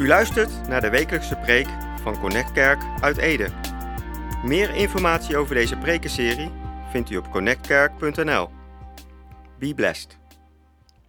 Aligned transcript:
U 0.00 0.06
luistert 0.06 0.68
naar 0.68 0.80
de 0.80 0.90
wekelijkse 0.90 1.36
preek 1.36 1.66
van 2.02 2.20
Connect 2.20 2.52
Kerk 2.52 2.82
uit 3.00 3.16
Ede. 3.16 3.48
Meer 4.44 4.74
informatie 4.74 5.36
over 5.36 5.54
deze 5.54 5.76
prekenserie 5.76 6.50
vindt 6.90 7.10
u 7.10 7.16
op 7.16 7.30
connectkerk.nl. 7.30 8.48
Be 9.58 9.74
blessed. 9.74 10.18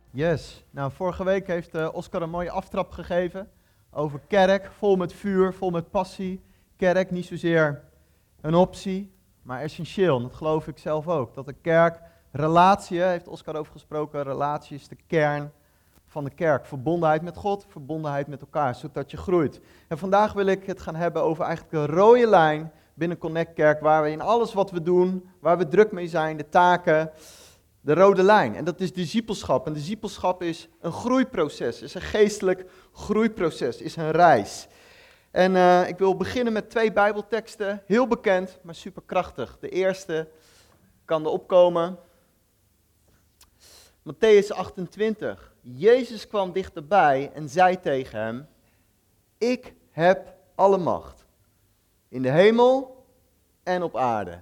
Yes. 0.09 0.65
Nou, 0.69 0.91
vorige 0.91 1.23
week 1.23 1.47
heeft 1.47 1.75
eh, 1.75 1.93
Oscar 1.93 2.21
een 2.21 2.29
mooie 2.29 2.51
aftrap 2.51 2.91
gegeven 2.91 3.51
over 3.91 4.19
kerk, 4.27 4.71
vol 4.77 4.95
met 4.95 5.13
vuur, 5.13 5.53
vol 5.53 5.69
met 5.69 5.91
passie. 5.91 6.41
Kerk 6.77 7.11
niet 7.11 7.25
zozeer 7.25 7.83
een 8.41 8.55
optie, 8.55 9.13
maar 9.41 9.61
essentieel. 9.61 10.15
En 10.15 10.21
dat 10.21 10.35
geloof 10.35 10.67
ik 10.67 10.77
zelf 10.77 11.07
ook. 11.07 11.33
Dat 11.33 11.45
de 11.45 11.55
kerk 11.61 11.99
relatie, 12.31 13.01
heeft 13.01 13.27
Oscar 13.27 13.55
over 13.55 13.71
gesproken, 13.71 14.23
relatie 14.23 14.75
is 14.75 14.87
de 14.87 14.97
kern 15.07 15.51
van 16.11 16.23
de 16.23 16.29
kerk. 16.29 16.65
Verbondenheid 16.65 17.21
met 17.21 17.37
God, 17.37 17.65
verbondenheid 17.67 18.27
met 18.27 18.41
elkaar, 18.41 18.75
zodat 18.75 19.11
je 19.11 19.17
groeit. 19.17 19.59
En 19.87 19.97
vandaag 19.97 20.33
wil 20.33 20.45
ik 20.45 20.65
het 20.65 20.81
gaan 20.81 20.95
hebben 20.95 21.21
over 21.23 21.43
eigenlijk 21.43 21.73
een 21.73 21.95
rode 21.95 22.27
lijn 22.27 22.71
binnen 22.93 23.17
Connect 23.17 23.53
Kerk, 23.53 23.79
waar 23.79 24.03
we 24.03 24.11
in 24.11 24.21
alles 24.21 24.53
wat 24.53 24.71
we 24.71 24.81
doen, 24.81 25.29
waar 25.39 25.57
we 25.57 25.67
druk 25.67 25.91
mee 25.91 26.07
zijn, 26.07 26.37
de 26.37 26.49
taken, 26.49 27.11
de 27.81 27.93
rode 27.93 28.23
lijn. 28.23 28.55
En 28.55 28.63
dat 28.63 28.79
is 28.79 28.93
discipelschap. 28.93 29.67
En 29.67 29.73
discipelschap 29.73 30.41
is 30.41 30.69
een 30.81 30.91
groeiproces, 30.91 31.81
is 31.81 31.93
een 31.93 32.01
geestelijk 32.01 32.65
groeiproces, 32.93 33.77
is 33.77 33.95
een 33.95 34.11
reis. 34.11 34.67
En 35.31 35.51
uh, 35.51 35.87
ik 35.87 35.97
wil 35.97 36.15
beginnen 36.15 36.53
met 36.53 36.69
twee 36.69 36.91
Bijbelteksten, 36.91 37.83
heel 37.85 38.07
bekend, 38.07 38.59
maar 38.61 38.75
superkrachtig. 38.75 39.57
De 39.59 39.69
eerste 39.69 40.27
kan 41.05 41.23
er 41.23 41.31
opkomen. 41.31 41.97
Matthäus 44.03 44.47
28. 44.47 45.50
Jezus 45.61 46.27
kwam 46.27 46.51
dichterbij 46.51 47.31
en 47.33 47.49
zei 47.49 47.79
tegen 47.79 48.19
hem: 48.19 48.47
Ik 49.37 49.73
heb 49.89 50.35
alle 50.55 50.77
macht. 50.77 51.25
In 52.07 52.21
de 52.21 52.29
hemel 52.29 53.05
en 53.63 53.83
op 53.83 53.97
aarde. 53.97 54.41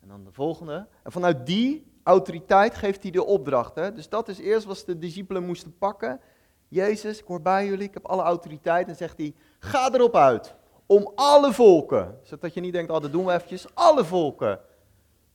En 0.00 0.08
dan 0.08 0.24
de 0.24 0.32
volgende. 0.32 0.86
En 1.02 1.12
vanuit 1.12 1.46
die 1.46 1.92
autoriteit 2.02 2.74
geeft 2.74 3.02
hij 3.02 3.10
de 3.10 3.24
opdracht. 3.24 3.74
Hè? 3.74 3.92
Dus 3.92 4.08
dat 4.08 4.28
is 4.28 4.38
eerst 4.38 4.66
wat 4.66 4.82
de 4.86 4.98
discipelen 4.98 5.46
moesten 5.46 5.78
pakken. 5.78 6.20
Jezus, 6.68 7.18
ik 7.18 7.26
hoor 7.26 7.42
bij 7.42 7.66
jullie, 7.66 7.88
ik 7.88 7.94
heb 7.94 8.06
alle 8.06 8.22
autoriteit. 8.22 8.88
En 8.88 8.96
zegt 8.96 9.18
hij, 9.18 9.34
ga 9.58 9.92
erop 9.92 10.16
uit. 10.16 10.54
Om 10.86 11.12
alle 11.14 11.52
volken. 11.52 12.18
Zodat 12.22 12.54
je 12.54 12.60
niet 12.60 12.72
denkt, 12.72 12.90
oh 12.90 13.00
dat 13.00 13.12
doen 13.12 13.24
we 13.24 13.32
eventjes. 13.32 13.66
Alle 13.74 14.04
volken. 14.04 14.60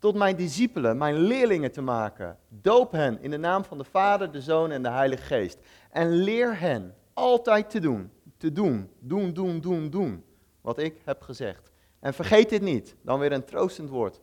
Tot 0.04 0.16
mijn 0.16 0.36
discipelen, 0.36 0.98
mijn 0.98 1.18
leerlingen 1.18 1.72
te 1.72 1.82
maken. 1.82 2.38
Doop 2.50 2.92
hen 2.92 3.22
in 3.22 3.32
de 3.32 3.38
naam 3.38 3.64
van 3.64 3.78
de 3.78 3.84
Vader, 3.84 4.32
de 4.32 4.42
Zoon 4.42 4.72
en 4.72 4.84
de 4.84 4.90
Heilige 4.90 5.24
Geest. 5.24 5.60
En 5.92 6.10
leer 6.10 6.60
hen 6.60 6.96
altijd 7.14 7.70
te 7.70 7.80
doen. 7.80 8.12
Te 8.38 8.52
doen, 8.52 8.90
doen, 9.00 9.34
doen, 9.34 9.60
doen, 9.60 9.90
doen. 9.90 10.24
Wat 10.62 10.78
ik 10.78 11.02
heb 11.04 11.22
gezegd. 11.22 11.72
En 12.00 12.14
vergeet 12.14 12.50
dit 12.50 12.62
niet. 12.62 12.96
Dan 13.02 13.20
weer 13.20 13.32
een 13.32 13.46
troostend 13.46 13.90
woord. 13.90 14.22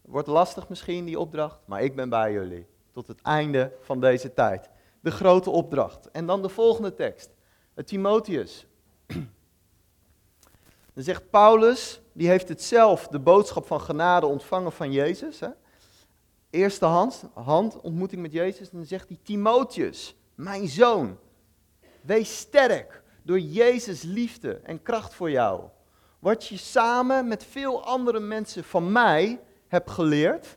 Wordt 0.00 0.28
lastig 0.28 0.68
misschien, 0.68 1.04
die 1.04 1.18
opdracht, 1.18 1.60
maar 1.64 1.82
ik 1.82 1.96
ben 1.96 2.08
bij 2.08 2.32
jullie. 2.32 2.66
Tot 2.92 3.06
het 3.06 3.22
einde 3.22 3.72
van 3.80 4.00
deze 4.00 4.34
tijd. 4.34 4.70
De 5.00 5.10
grote 5.10 5.50
opdracht. 5.50 6.10
En 6.10 6.26
dan 6.26 6.42
de 6.42 6.48
volgende 6.48 6.94
tekst. 6.94 7.30
Het 7.74 7.86
Timotheus. 7.86 8.66
Dan 10.94 11.04
zegt 11.04 11.30
Paulus, 11.30 12.00
die 12.14 12.28
heeft 12.28 12.48
het 12.48 12.62
zelf, 12.62 13.08
de 13.08 13.18
boodschap 13.18 13.66
van 13.66 13.80
genade 13.80 14.26
ontvangen 14.26 14.72
van 14.72 14.92
Jezus. 14.92 15.40
Hè? 15.40 15.48
Eerste 16.50 16.84
hand, 16.84 17.24
hand, 17.32 17.80
ontmoeting 17.80 18.22
met 18.22 18.32
Jezus. 18.32 18.70
En 18.70 18.76
dan 18.76 18.86
zegt 18.86 19.08
hij, 19.08 19.18
Timotheus, 19.22 20.16
mijn 20.34 20.68
zoon, 20.68 21.18
wees 22.00 22.38
sterk 22.38 23.02
door 23.22 23.38
Jezus 23.38 24.02
liefde 24.02 24.60
en 24.62 24.82
kracht 24.82 25.14
voor 25.14 25.30
jou. 25.30 25.62
Wat 26.18 26.46
je 26.46 26.56
samen 26.56 27.28
met 27.28 27.44
veel 27.44 27.84
andere 27.84 28.20
mensen 28.20 28.64
van 28.64 28.92
mij 28.92 29.40
hebt 29.68 29.90
geleerd, 29.90 30.56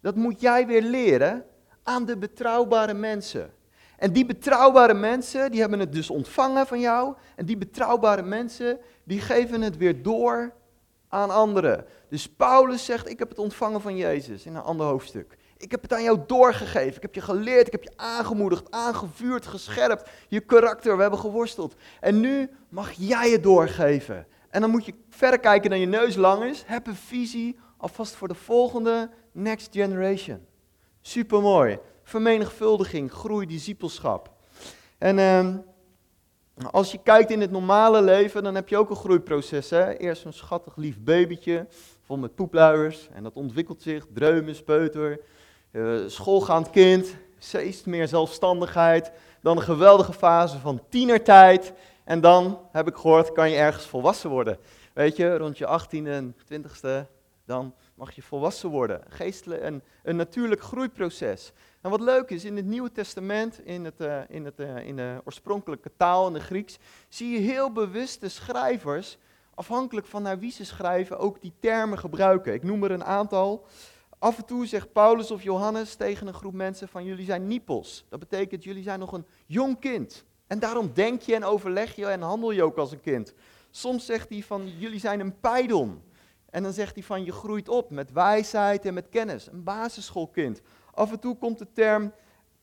dat 0.00 0.14
moet 0.14 0.40
jij 0.40 0.66
weer 0.66 0.82
leren 0.82 1.44
aan 1.82 2.04
de 2.04 2.16
betrouwbare 2.16 2.94
mensen. 2.94 3.52
En 3.96 4.12
die 4.12 4.26
betrouwbare 4.26 4.94
mensen, 4.94 5.50
die 5.50 5.60
hebben 5.60 5.78
het 5.78 5.92
dus 5.92 6.10
ontvangen 6.10 6.66
van 6.66 6.80
jou. 6.80 7.14
En 7.36 7.46
die 7.46 7.56
betrouwbare 7.56 8.22
mensen, 8.22 8.78
die 9.04 9.20
geven 9.20 9.60
het 9.60 9.76
weer 9.76 10.02
door 10.02 10.52
aan 11.12 11.30
anderen. 11.30 11.84
Dus 12.08 12.28
Paulus 12.28 12.84
zegt, 12.84 13.08
ik 13.08 13.18
heb 13.18 13.28
het 13.28 13.38
ontvangen 13.38 13.80
van 13.80 13.96
Jezus 13.96 14.46
in 14.46 14.54
een 14.54 14.62
ander 14.62 14.86
hoofdstuk. 14.86 15.36
Ik 15.56 15.70
heb 15.70 15.82
het 15.82 15.92
aan 15.92 16.02
jou 16.02 16.20
doorgegeven. 16.26 16.96
Ik 16.96 17.02
heb 17.02 17.14
je 17.14 17.20
geleerd, 17.20 17.66
ik 17.66 17.72
heb 17.72 17.82
je 17.82 17.92
aangemoedigd, 17.96 18.70
aangevuurd, 18.70 19.46
gescherpt. 19.46 20.10
Je 20.28 20.40
karakter, 20.40 20.96
we 20.96 21.02
hebben 21.02 21.20
geworsteld. 21.20 21.74
En 22.00 22.20
nu 22.20 22.50
mag 22.68 22.92
jij 22.92 23.30
het 23.30 23.42
doorgeven. 23.42 24.26
En 24.50 24.60
dan 24.60 24.70
moet 24.70 24.84
je 24.84 24.94
verder 25.08 25.38
kijken 25.38 25.70
dan 25.70 25.80
je 25.80 25.86
neus 25.86 26.16
lang 26.16 26.44
is. 26.44 26.62
Heb 26.66 26.86
een 26.86 26.94
visie 26.94 27.58
alvast 27.76 28.14
voor 28.14 28.28
de 28.28 28.34
volgende 28.34 29.10
next 29.32 29.68
generation. 29.72 30.46
Supermooi. 31.00 31.78
Vermenigvuldiging, 32.02 33.12
groei, 33.12 33.46
discipelschap. 33.46 34.30
En 34.98 35.18
uh, 35.18 35.56
als 36.70 36.92
je 36.92 36.98
kijkt 37.02 37.30
in 37.30 37.40
het 37.40 37.50
normale 37.50 38.02
leven, 38.02 38.42
dan 38.42 38.54
heb 38.54 38.68
je 38.68 38.76
ook 38.76 38.90
een 38.90 38.96
groeiproces. 38.96 39.70
Hè? 39.70 39.96
Eerst 39.96 40.24
een 40.24 40.32
schattig 40.32 40.76
lief 40.76 41.00
babytje, 41.00 41.66
vol 42.02 42.16
met 42.16 42.34
poepluiers. 42.34 43.08
En 43.14 43.22
dat 43.22 43.34
ontwikkelt 43.34 43.82
zich, 43.82 44.06
dreumen, 44.14 44.54
speuter. 44.54 45.20
Uh, 45.70 46.00
schoolgaand 46.06 46.70
kind, 46.70 47.16
steeds 47.38 47.84
meer 47.84 48.08
zelfstandigheid. 48.08 49.12
Dan 49.40 49.56
een 49.56 49.62
geweldige 49.62 50.12
fase 50.12 50.58
van 50.58 50.82
tienertijd. 50.88 51.72
En 52.04 52.20
dan, 52.20 52.60
heb 52.72 52.88
ik 52.88 52.94
gehoord, 52.94 53.32
kan 53.32 53.50
je 53.50 53.56
ergens 53.56 53.86
volwassen 53.86 54.30
worden. 54.30 54.58
Weet 54.92 55.16
je, 55.16 55.36
rond 55.36 55.58
je 55.58 55.80
18e 55.80 56.06
en 56.06 56.36
20e, 56.52 57.06
dan 57.44 57.74
mag 57.94 58.12
je 58.12 58.22
volwassen 58.22 58.68
worden. 58.68 59.00
Geestelijk, 59.08 59.62
een, 59.62 59.82
een 60.02 60.16
natuurlijk 60.16 60.62
groeiproces. 60.62 61.52
En 61.82 61.90
wat 61.90 62.00
leuk 62.00 62.30
is, 62.30 62.44
in 62.44 62.56
het 62.56 62.66
Nieuwe 62.66 62.92
Testament, 62.92 63.60
in, 63.64 63.84
het, 63.84 64.00
uh, 64.00 64.20
in, 64.28 64.44
het, 64.44 64.60
uh, 64.60 64.86
in 64.86 64.96
de 64.96 65.20
oorspronkelijke 65.24 65.90
taal, 65.96 66.26
in 66.26 66.32
de 66.32 66.40
Grieks, 66.40 66.78
zie 67.08 67.30
je 67.30 67.38
heel 67.38 67.72
bewust 67.72 68.20
de 68.20 68.28
schrijvers, 68.28 69.18
afhankelijk 69.54 70.06
van 70.06 70.22
naar 70.22 70.38
wie 70.38 70.50
ze 70.50 70.64
schrijven, 70.64 71.18
ook 71.18 71.40
die 71.40 71.52
termen 71.60 71.98
gebruiken. 71.98 72.54
Ik 72.54 72.62
noem 72.62 72.84
er 72.84 72.90
een 72.90 73.04
aantal. 73.04 73.66
Af 74.18 74.38
en 74.38 74.44
toe 74.44 74.66
zegt 74.66 74.92
Paulus 74.92 75.30
of 75.30 75.42
Johannes 75.42 75.94
tegen 75.94 76.26
een 76.26 76.34
groep 76.34 76.52
mensen 76.52 76.88
van 76.88 77.04
jullie 77.04 77.24
zijn 77.24 77.46
niepels. 77.46 78.04
Dat 78.08 78.18
betekent 78.18 78.64
jullie 78.64 78.82
zijn 78.82 78.98
nog 78.98 79.12
een 79.12 79.26
jong 79.46 79.78
kind. 79.78 80.24
En 80.46 80.58
daarom 80.58 80.90
denk 80.94 81.20
je 81.22 81.34
en 81.34 81.44
overleg 81.44 81.94
je 81.94 82.06
en 82.06 82.20
handel 82.20 82.50
je 82.50 82.62
ook 82.62 82.76
als 82.76 82.92
een 82.92 83.00
kind. 83.00 83.34
Soms 83.70 84.06
zegt 84.06 84.28
hij 84.28 84.42
van 84.42 84.68
jullie 84.78 85.00
zijn 85.00 85.20
een 85.20 85.40
peidon. 85.40 86.02
En 86.50 86.62
dan 86.62 86.72
zegt 86.72 86.94
hij 86.94 87.02
van 87.02 87.24
je 87.24 87.32
groeit 87.32 87.68
op 87.68 87.90
met 87.90 88.12
wijsheid 88.12 88.84
en 88.84 88.94
met 88.94 89.08
kennis. 89.08 89.46
Een 89.46 89.62
basisschoolkind. 89.62 90.60
Af 90.94 91.12
en 91.12 91.20
toe 91.20 91.36
komt 91.36 91.58
de 91.58 91.72
term 91.72 92.12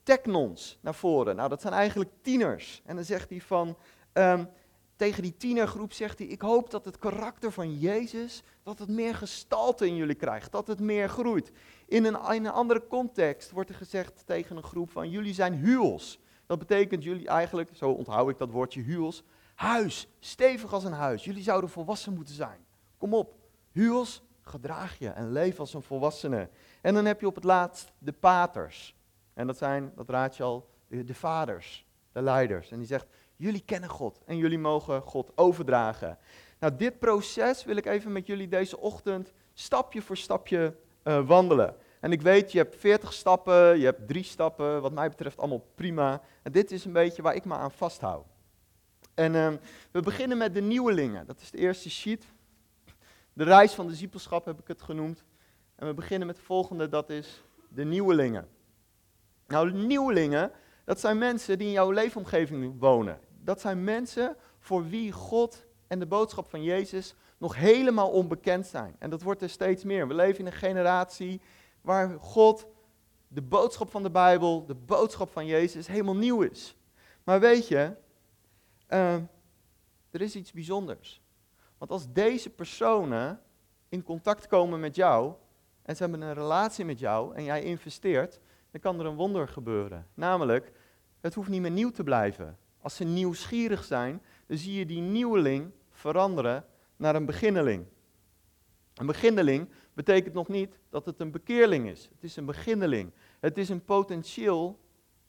technons 0.03 0.77
naar 0.81 0.95
voren. 0.95 1.35
Nou, 1.35 1.49
dat 1.49 1.61
zijn 1.61 1.73
eigenlijk 1.73 2.09
tieners. 2.21 2.81
En 2.85 2.95
dan 2.95 3.05
zegt 3.05 3.29
hij 3.29 3.41
van, 3.41 3.77
um, 4.13 4.49
tegen 4.95 5.23
die 5.23 5.37
tienergroep 5.37 5.93
zegt 5.93 6.17
hij, 6.17 6.27
ik 6.27 6.41
hoop 6.41 6.71
dat 6.71 6.85
het 6.85 6.97
karakter 6.97 7.51
van 7.51 7.79
Jezus, 7.79 8.43
dat 8.63 8.79
het 8.79 8.89
meer 8.89 9.15
gestalte 9.15 9.87
in 9.87 9.95
jullie 9.95 10.15
krijgt, 10.15 10.51
dat 10.51 10.67
het 10.67 10.79
meer 10.79 11.09
groeit. 11.09 11.51
In 11.85 12.05
een, 12.05 12.31
een 12.31 12.47
andere 12.47 12.87
context 12.87 13.51
wordt 13.51 13.69
er 13.69 13.75
gezegd 13.75 14.23
tegen 14.25 14.57
een 14.57 14.63
groep 14.63 14.91
van, 14.91 15.09
jullie 15.09 15.33
zijn 15.33 15.53
huwels. 15.53 16.19
Dat 16.45 16.59
betekent 16.59 17.03
jullie 17.03 17.27
eigenlijk, 17.27 17.69
zo 17.73 17.91
onthoud 17.91 18.29
ik 18.29 18.37
dat 18.37 18.51
woordje 18.51 18.81
huwels, 18.81 19.23
huis, 19.55 20.07
stevig 20.19 20.73
als 20.73 20.83
een 20.83 20.91
huis. 20.91 21.23
Jullie 21.23 21.43
zouden 21.43 21.69
volwassen 21.69 22.13
moeten 22.13 22.35
zijn. 22.35 22.65
Kom 22.97 23.13
op, 23.13 23.35
huwels, 23.71 24.21
gedraag 24.41 24.99
je 24.99 25.09
en 25.09 25.31
leef 25.31 25.59
als 25.59 25.73
een 25.73 25.81
volwassene. 25.81 26.49
En 26.81 26.93
dan 26.93 27.05
heb 27.05 27.19
je 27.19 27.27
op 27.27 27.35
het 27.35 27.43
laatst 27.43 27.91
de 27.97 28.11
paters. 28.11 28.95
En 29.33 29.47
dat 29.47 29.57
zijn, 29.57 29.91
dat 29.95 30.09
raad 30.09 30.37
je 30.37 30.43
al, 30.43 30.69
de, 30.87 31.03
de 31.03 31.13
vaders, 31.13 31.85
de 32.11 32.21
leiders. 32.21 32.71
En 32.71 32.77
die 32.77 32.87
zegt, 32.87 33.07
jullie 33.35 33.63
kennen 33.65 33.89
God 33.89 34.19
en 34.25 34.37
jullie 34.37 34.59
mogen 34.59 35.01
God 35.01 35.31
overdragen. 35.35 36.17
Nou, 36.59 36.75
dit 36.75 36.99
proces 36.99 37.63
wil 37.63 37.75
ik 37.75 37.85
even 37.85 38.11
met 38.11 38.27
jullie 38.27 38.47
deze 38.47 38.79
ochtend 38.79 39.33
stapje 39.53 40.01
voor 40.01 40.17
stapje 40.17 40.75
uh, 41.03 41.27
wandelen. 41.27 41.75
En 41.99 42.11
ik 42.11 42.21
weet, 42.21 42.51
je 42.51 42.57
hebt 42.57 42.75
40 42.75 43.13
stappen, 43.13 43.79
je 43.79 43.85
hebt 43.85 44.07
drie 44.07 44.23
stappen, 44.23 44.81
wat 44.81 44.91
mij 44.91 45.09
betreft 45.09 45.37
allemaal 45.37 45.65
prima. 45.75 46.21
En 46.43 46.51
dit 46.51 46.71
is 46.71 46.85
een 46.85 46.93
beetje 46.93 47.21
waar 47.21 47.35
ik 47.35 47.45
me 47.45 47.53
aan 47.53 47.71
vasthoud. 47.71 48.25
En 49.13 49.33
uh, 49.33 49.53
we 49.91 50.01
beginnen 50.01 50.37
met 50.37 50.53
de 50.53 50.61
nieuwelingen. 50.61 51.25
Dat 51.25 51.41
is 51.41 51.51
de 51.51 51.57
eerste 51.57 51.89
sheet. 51.89 52.25
De 53.33 53.43
reis 53.43 53.73
van 53.73 53.85
de 53.85 53.91
discipelschap 53.91 54.45
heb 54.45 54.59
ik 54.59 54.67
het 54.67 54.81
genoemd. 54.81 55.23
En 55.79 55.87
we 55.87 55.93
beginnen 55.93 56.27
met 56.27 56.35
de 56.35 56.41
volgende, 56.41 56.89
dat 56.89 57.09
is 57.09 57.43
de 57.69 57.83
nieuwelingen. 57.83 58.47
Nou, 59.47 59.71
nieuwelingen, 59.71 60.51
dat 60.85 60.99
zijn 60.99 61.17
mensen 61.17 61.57
die 61.57 61.67
in 61.67 61.73
jouw 61.73 61.91
leefomgeving 61.91 62.79
wonen. 62.79 63.19
Dat 63.43 63.61
zijn 63.61 63.83
mensen 63.83 64.35
voor 64.59 64.87
wie 64.87 65.11
God 65.11 65.65
en 65.87 65.99
de 65.99 66.05
boodschap 66.05 66.49
van 66.49 66.63
Jezus 66.63 67.15
nog 67.37 67.55
helemaal 67.55 68.09
onbekend 68.09 68.65
zijn. 68.65 68.95
En 68.99 69.09
dat 69.09 69.21
wordt 69.21 69.41
er 69.41 69.49
steeds 69.49 69.83
meer. 69.83 70.07
We 70.07 70.13
leven 70.13 70.39
in 70.39 70.45
een 70.45 70.51
generatie 70.51 71.41
waar 71.81 72.19
God, 72.19 72.67
de 73.27 73.41
boodschap 73.41 73.91
van 73.91 74.03
de 74.03 74.11
Bijbel, 74.11 74.65
de 74.65 74.75
boodschap 74.75 75.29
van 75.29 75.45
Jezus 75.45 75.87
helemaal 75.87 76.15
nieuw 76.15 76.41
is. 76.41 76.75
Maar 77.23 77.39
weet 77.39 77.67
je, 77.67 77.95
uh, 78.89 79.13
er 80.11 80.21
is 80.21 80.35
iets 80.35 80.51
bijzonders. 80.51 81.21
Want 81.77 81.91
als 81.91 82.11
deze 82.11 82.49
personen 82.49 83.41
in 83.89 84.03
contact 84.03 84.47
komen 84.47 84.79
met 84.79 84.95
jou 84.95 85.33
en 85.89 85.95
ze 85.95 86.01
hebben 86.01 86.21
een 86.21 86.33
relatie 86.33 86.85
met 86.85 86.99
jou 86.99 87.35
en 87.35 87.43
jij 87.43 87.63
investeert, 87.63 88.39
dan 88.71 88.81
kan 88.81 88.99
er 88.99 89.05
een 89.05 89.15
wonder 89.15 89.47
gebeuren. 89.47 90.07
Namelijk, 90.13 90.71
het 91.19 91.33
hoeft 91.33 91.49
niet 91.49 91.61
meer 91.61 91.71
nieuw 91.71 91.89
te 91.89 92.03
blijven. 92.03 92.57
Als 92.81 92.95
ze 92.95 93.03
nieuwsgierig 93.03 93.83
zijn, 93.83 94.21
dan 94.47 94.57
zie 94.57 94.73
je 94.73 94.85
die 94.85 95.01
nieuweling 95.01 95.71
veranderen 95.91 96.65
naar 96.95 97.15
een 97.15 97.25
beginneling. 97.25 97.85
Een 98.93 99.05
beginneling 99.05 99.69
betekent 99.93 100.33
nog 100.33 100.47
niet 100.47 100.79
dat 100.89 101.05
het 101.05 101.19
een 101.19 101.31
bekeerling 101.31 101.87
is. 101.87 102.09
Het 102.13 102.23
is 102.23 102.35
een 102.35 102.45
beginneling. 102.45 103.11
Het 103.39 103.57
is 103.57 103.69
een 103.69 103.83
potentieel 103.83 104.79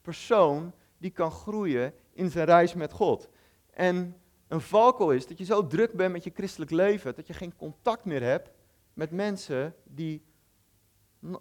persoon 0.02 0.72
die 0.98 1.10
kan 1.10 1.30
groeien 1.30 1.94
in 2.12 2.30
zijn 2.30 2.46
reis 2.46 2.74
met 2.74 2.92
God. 2.92 3.28
En 3.70 4.16
een 4.48 4.60
valkuil 4.60 5.12
is 5.12 5.26
dat 5.26 5.38
je 5.38 5.44
zo 5.44 5.66
druk 5.66 5.92
bent 5.92 6.12
met 6.12 6.24
je 6.24 6.32
christelijk 6.34 6.70
leven 6.70 7.14
dat 7.14 7.26
je 7.26 7.32
geen 7.32 7.56
contact 7.56 8.04
meer 8.04 8.22
hebt 8.22 8.50
met 8.92 9.10
mensen 9.10 9.74
die 9.84 10.28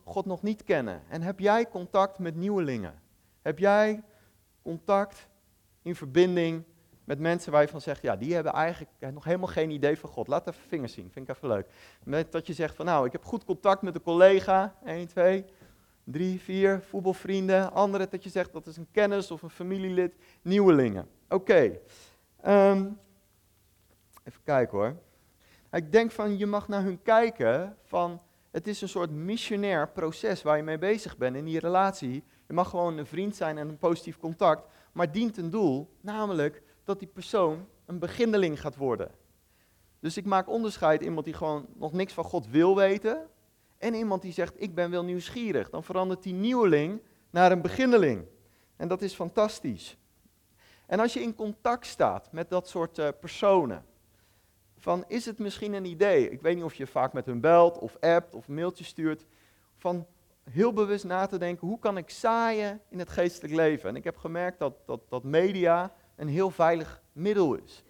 God 0.03 0.25
nog 0.25 0.41
niet 0.41 0.63
kennen. 0.63 1.01
En 1.09 1.21
heb 1.21 1.39
jij 1.39 1.69
contact 1.69 2.19
met 2.19 2.35
nieuwelingen? 2.35 3.01
Heb 3.41 3.59
jij 3.59 4.03
contact 4.61 5.27
in 5.81 5.95
verbinding 5.95 6.63
met 7.03 7.19
mensen 7.19 7.51
waar 7.51 7.61
je 7.61 7.67
van 7.67 7.81
zegt, 7.81 8.01
ja, 8.01 8.15
die 8.15 8.33
hebben 8.33 8.53
eigenlijk 8.53 8.91
nog 9.13 9.23
helemaal 9.23 9.47
geen 9.47 9.69
idee 9.69 9.97
van 9.97 10.09
God. 10.09 10.27
Laat 10.27 10.47
even 10.47 10.61
vingers 10.67 10.93
zien, 10.93 11.11
vind 11.11 11.29
ik 11.29 11.35
even 11.35 11.47
leuk. 11.47 11.67
Met 12.03 12.31
dat 12.31 12.47
je 12.47 12.53
zegt 12.53 12.75
van, 12.75 12.85
nou, 12.85 13.05
ik 13.05 13.11
heb 13.11 13.23
goed 13.23 13.45
contact 13.45 13.81
met 13.81 13.95
een 13.95 14.01
collega, 14.01 14.75
1, 14.85 15.07
2, 15.07 15.45
3, 16.03 16.39
4, 16.39 16.81
voetbalvrienden. 16.81 17.73
Andere 17.73 18.07
dat 18.09 18.23
je 18.23 18.29
zegt, 18.29 18.53
dat 18.53 18.67
is 18.67 18.77
een 18.77 18.87
kennis 18.91 19.31
of 19.31 19.41
een 19.41 19.49
familielid, 19.49 20.15
nieuwelingen. 20.41 21.07
Oké, 21.29 21.79
ehm, 22.41 22.87
even 24.23 24.43
kijken 24.43 24.77
hoor. 24.77 24.95
Ik 25.71 25.91
denk 25.91 26.11
van, 26.11 26.37
je 26.37 26.45
mag 26.45 26.67
naar 26.67 26.83
hun 26.83 27.01
kijken 27.01 27.77
van, 27.83 28.21
het 28.51 28.67
is 28.67 28.81
een 28.81 28.89
soort 28.89 29.11
missionair 29.11 29.89
proces 29.89 30.41
waar 30.41 30.57
je 30.57 30.63
mee 30.63 30.77
bezig 30.77 31.17
bent 31.17 31.35
in 31.35 31.45
die 31.45 31.59
relatie. 31.59 32.23
Je 32.47 32.53
mag 32.53 32.69
gewoon 32.69 32.97
een 32.97 33.05
vriend 33.05 33.35
zijn 33.35 33.57
en 33.57 33.69
een 33.69 33.77
positief 33.77 34.17
contact, 34.17 34.67
maar 34.91 35.11
dient 35.11 35.37
een 35.37 35.49
doel, 35.49 35.89
namelijk 36.01 36.63
dat 36.83 36.99
die 36.99 37.07
persoon 37.07 37.67
een 37.85 37.99
beginneling 37.99 38.61
gaat 38.61 38.75
worden. 38.75 39.11
Dus 39.99 40.17
ik 40.17 40.25
maak 40.25 40.49
onderscheid 40.49 41.01
iemand 41.01 41.25
die 41.25 41.33
gewoon 41.33 41.65
nog 41.75 41.93
niks 41.93 42.13
van 42.13 42.23
God 42.23 42.47
wil 42.47 42.75
weten 42.75 43.27
en 43.77 43.93
iemand 43.93 44.21
die 44.21 44.33
zegt 44.33 44.53
ik 44.61 44.75
ben 44.75 44.91
wel 44.91 45.03
nieuwsgierig. 45.03 45.69
Dan 45.69 45.83
verandert 45.83 46.23
die 46.23 46.33
nieuweling 46.33 47.01
naar 47.29 47.51
een 47.51 47.61
beginneling. 47.61 48.25
En 48.75 48.87
dat 48.87 49.01
is 49.01 49.13
fantastisch. 49.13 49.97
En 50.85 50.99
als 50.99 51.13
je 51.13 51.21
in 51.21 51.35
contact 51.35 51.85
staat 51.85 52.31
met 52.31 52.49
dat 52.49 52.67
soort 52.67 52.97
uh, 52.97 53.07
personen, 53.19 53.85
van 54.79 55.03
is 55.07 55.25
het 55.25 55.39
misschien 55.39 55.73
een 55.73 55.85
idee, 55.85 56.29
ik 56.29 56.41
weet 56.41 56.55
niet 56.55 56.63
of 56.63 56.73
je 56.73 56.87
vaak 56.87 57.13
met 57.13 57.25
hun 57.25 57.41
belt 57.41 57.77
of 57.77 57.97
appt 57.99 58.35
of 58.35 58.47
mailtje 58.47 58.83
stuurt, 58.83 59.25
van 59.77 60.07
heel 60.43 60.73
bewust 60.73 61.03
na 61.03 61.25
te 61.25 61.37
denken, 61.37 61.67
hoe 61.67 61.79
kan 61.79 61.97
ik 61.97 62.09
zaaien 62.09 62.81
in 62.89 62.99
het 62.99 63.09
geestelijk 63.09 63.53
leven? 63.53 63.89
En 63.89 63.95
ik 63.95 64.03
heb 64.03 64.17
gemerkt 64.17 64.59
dat, 64.59 64.73
dat, 64.85 65.01
dat 65.09 65.23
media 65.23 65.93
een 66.15 66.27
heel 66.27 66.51
veilig 66.51 67.01
middel 67.11 67.53
is. 67.53 67.83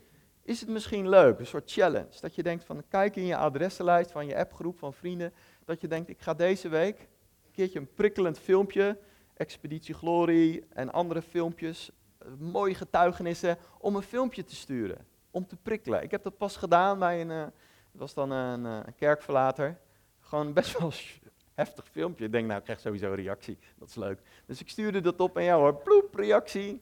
Is 0.43 0.59
het 0.59 0.69
misschien 0.69 1.09
leuk, 1.09 1.39
een 1.39 1.45
soort 1.45 1.71
challenge, 1.71 2.19
dat 2.21 2.35
je 2.35 2.43
denkt 2.43 2.63
van, 2.63 2.83
kijk 2.87 3.15
in 3.15 3.25
je 3.25 3.37
adressenlijst 3.37 4.11
van 4.11 4.25
je 4.25 4.37
appgroep 4.37 4.77
van 4.77 4.93
vrienden, 4.93 5.33
dat 5.65 5.81
je 5.81 5.87
denkt, 5.87 6.09
ik 6.09 6.21
ga 6.21 6.33
deze 6.33 6.69
week 6.69 6.99
een 7.45 7.51
keertje 7.51 7.79
een 7.79 7.93
prikkelend 7.93 8.39
filmpje, 8.39 8.97
Expeditie 9.33 9.93
Glory 9.93 10.63
en 10.69 10.91
andere 10.91 11.21
filmpjes, 11.21 11.91
eh, 12.17 12.27
mooie 12.39 12.75
getuigenissen, 12.75 13.57
om 13.77 13.95
een 13.95 14.01
filmpje 14.01 14.43
te 14.43 14.55
sturen 14.55 15.08
om 15.31 15.47
te 15.47 15.55
prikkelen. 15.55 16.03
Ik 16.03 16.11
heb 16.11 16.23
dat 16.23 16.37
pas 16.37 16.57
gedaan 16.57 16.99
bij 16.99 17.21
een, 17.21 17.29
uh, 17.29 17.45
was 17.91 18.13
dan 18.13 18.31
een, 18.31 18.65
uh, 18.65 18.79
kerkverlater. 18.95 19.79
Gewoon 20.19 20.53
best 20.53 20.79
wel 20.79 20.91
heftig 21.53 21.87
filmpje. 21.91 22.25
Ik 22.25 22.31
denk, 22.31 22.45
nou, 22.47 22.57
ik 22.57 22.63
krijg 22.63 22.79
sowieso 22.79 23.09
een 23.09 23.15
reactie. 23.15 23.57
Dat 23.77 23.89
is 23.89 23.95
leuk. 23.95 24.21
Dus 24.45 24.61
ik 24.61 24.69
stuurde 24.69 25.01
dat 25.01 25.19
op 25.19 25.37
en 25.37 25.43
ja 25.43 25.55
hoor, 25.55 25.75
ploep, 25.75 26.15
reactie. 26.15 26.81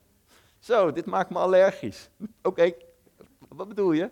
Zo, 0.60 0.92
dit 0.92 1.06
maakt 1.06 1.30
me 1.30 1.38
allergisch. 1.38 2.10
Oké, 2.42 2.72
wat 3.50 3.68
bedoel 3.68 3.92
je? 3.92 4.12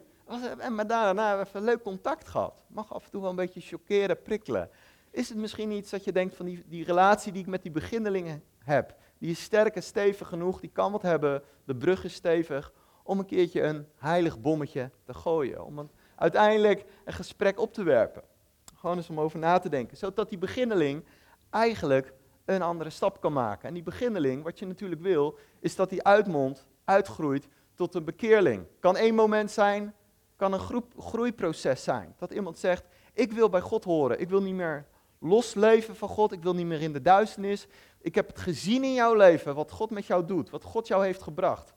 En 0.58 0.76
maar 0.76 0.88
daarna 0.88 1.40
even 1.40 1.64
leuk 1.64 1.82
contact 1.82 2.28
gehad. 2.28 2.66
Mag 2.68 2.94
af 2.94 3.06
en 3.06 3.12
toe 3.12 3.22
wel 3.22 3.30
een 3.30 3.36
beetje 3.36 3.62
chockeren, 3.62 4.22
prikkelen. 4.22 4.70
Is 5.12 5.30
het 5.30 5.38
misschien 5.38 5.72
iets 5.72 5.90
dat 5.90 6.04
je 6.04 6.12
denkt 6.12 6.36
van 6.36 6.46
die, 6.46 6.64
die 6.68 6.86
relatie 6.86 7.32
die 7.32 7.42
ik 7.42 7.48
met 7.48 7.62
die 7.62 7.72
beginnelingen 7.72 8.44
heb, 8.58 8.96
die 9.18 9.32
is 9.32 9.42
sterk 9.42 9.76
en 9.76 9.84
stevig 9.84 10.28
genoeg, 10.28 10.60
die 10.60 10.70
kan 10.70 10.92
wat 10.92 11.02
hebben, 11.02 11.44
de 11.66 11.76
brug 11.76 12.04
is 12.04 12.14
stevig, 12.14 12.74
om 13.06 13.20
een 13.20 13.26
keertje 13.26 13.62
een 13.62 13.88
heilig 13.98 14.40
bommetje 14.40 14.90
te 15.04 15.14
gooien. 15.14 15.66
Om 15.66 15.90
uiteindelijk 16.16 16.86
een 17.04 17.14
gesprek 17.14 17.60
op 17.60 17.74
te 17.74 17.84
werpen. 17.84 18.24
Gewoon 18.76 18.98
eens 18.98 19.10
om 19.10 19.20
over 19.20 19.40
na 19.40 19.60
te 19.60 19.70
denken. 19.70 19.98
Zodat 19.98 20.30
die 20.30 20.38
beginneling 20.38 21.04
eigenlijk 21.50 22.14
een 22.46 22.62
andere 22.62 22.90
stap 22.90 23.22
kan 23.22 23.34
maken. 23.34 23.68
En 23.68 23.74
die 23.74 23.84
beginneling, 23.84 24.44
wat 24.44 24.60
je 24.60 24.66
natuurlijk 24.66 25.02
wil, 25.02 25.38
is 25.60 25.76
dat 25.76 25.90
die 25.90 26.04
uitmondt, 26.04 26.66
uitgroeit 26.84 27.48
tot 27.76 27.96
een 27.96 28.04
bekeerling. 28.04 28.66
Kan 28.80 28.98
één 28.98 29.16
moment 29.16 29.52
zijn, 29.52 29.94
kan 30.36 30.54
een 30.54 30.60
groep, 30.60 30.94
groeiproces 31.00 31.84
zijn. 31.84 32.16
Dat 32.18 32.32
iemand 32.32 32.60
zegt, 32.60 32.84
ik 33.14 33.32
wil 33.32 33.50
bij 33.50 33.62
God 33.62 33.84
horen. 33.84 34.20
Ik 34.20 34.30
wil 34.30 34.42
niet 34.42 34.56
meer 34.56 34.86
losleven 35.20 35.96
van 35.96 36.10
God. 36.10 36.32
Ik 36.32 36.44
wil 36.44 36.56
niet 36.56 36.66
meer 36.66 36.82
in 36.82 36.94
de 36.94 37.02
duisternis. 37.02 37.68
Ik 38.02 38.16
heb 38.16 38.28
het 38.28 38.40
gezien 38.40 38.84
in 38.84 38.94
jouw 38.94 39.14
leven, 39.14 39.56
wat 39.56 39.72
God 39.72 39.90
met 39.90 40.06
jou 40.06 40.26
doet, 40.26 40.50
wat 40.50 40.64
God 40.64 40.88
jou 40.88 41.06
heeft 41.06 41.24
gebracht 41.24 41.74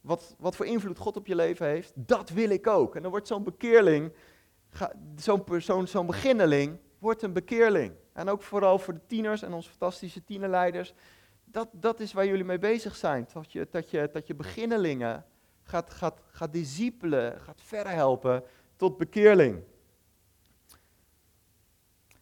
wat, 0.00 0.34
wat 0.38 0.56
voor 0.56 0.66
invloed 0.66 0.98
God 0.98 1.16
op 1.16 1.26
je 1.26 1.34
leven 1.34 1.66
heeft, 1.66 1.92
dat 1.94 2.30
wil 2.30 2.50
ik 2.50 2.66
ook. 2.66 2.96
En 2.96 3.02
dan 3.02 3.10
wordt 3.10 3.26
zo'n 3.26 3.44
bekeerling, 3.44 4.12
zo'n 5.16 5.44
persoon, 5.44 5.88
zo'n 5.88 6.06
beginneling, 6.06 6.78
wordt 6.98 7.22
een 7.22 7.32
bekeerling. 7.32 7.92
En 8.12 8.28
ook 8.28 8.42
vooral 8.42 8.78
voor 8.78 8.94
de 8.94 9.06
tieners 9.06 9.42
en 9.42 9.52
onze 9.52 9.70
fantastische 9.70 10.24
tienerleiders. 10.24 10.94
Dat, 11.44 11.68
dat 11.72 12.00
is 12.00 12.12
waar 12.12 12.26
jullie 12.26 12.44
mee 12.44 12.58
bezig 12.58 12.96
zijn. 12.96 13.28
Dat 13.32 13.52
je, 13.52 13.68
dat 13.70 13.90
je, 13.90 14.08
dat 14.12 14.26
je 14.26 14.34
beginnelingen 14.34 15.24
gaat, 15.62 15.90
gaat, 15.90 16.20
gaat 16.30 16.52
discipelen, 16.52 17.40
gaat 17.40 17.60
verder 17.62 17.92
helpen 17.92 18.42
tot 18.76 18.98
bekeerling. 18.98 19.62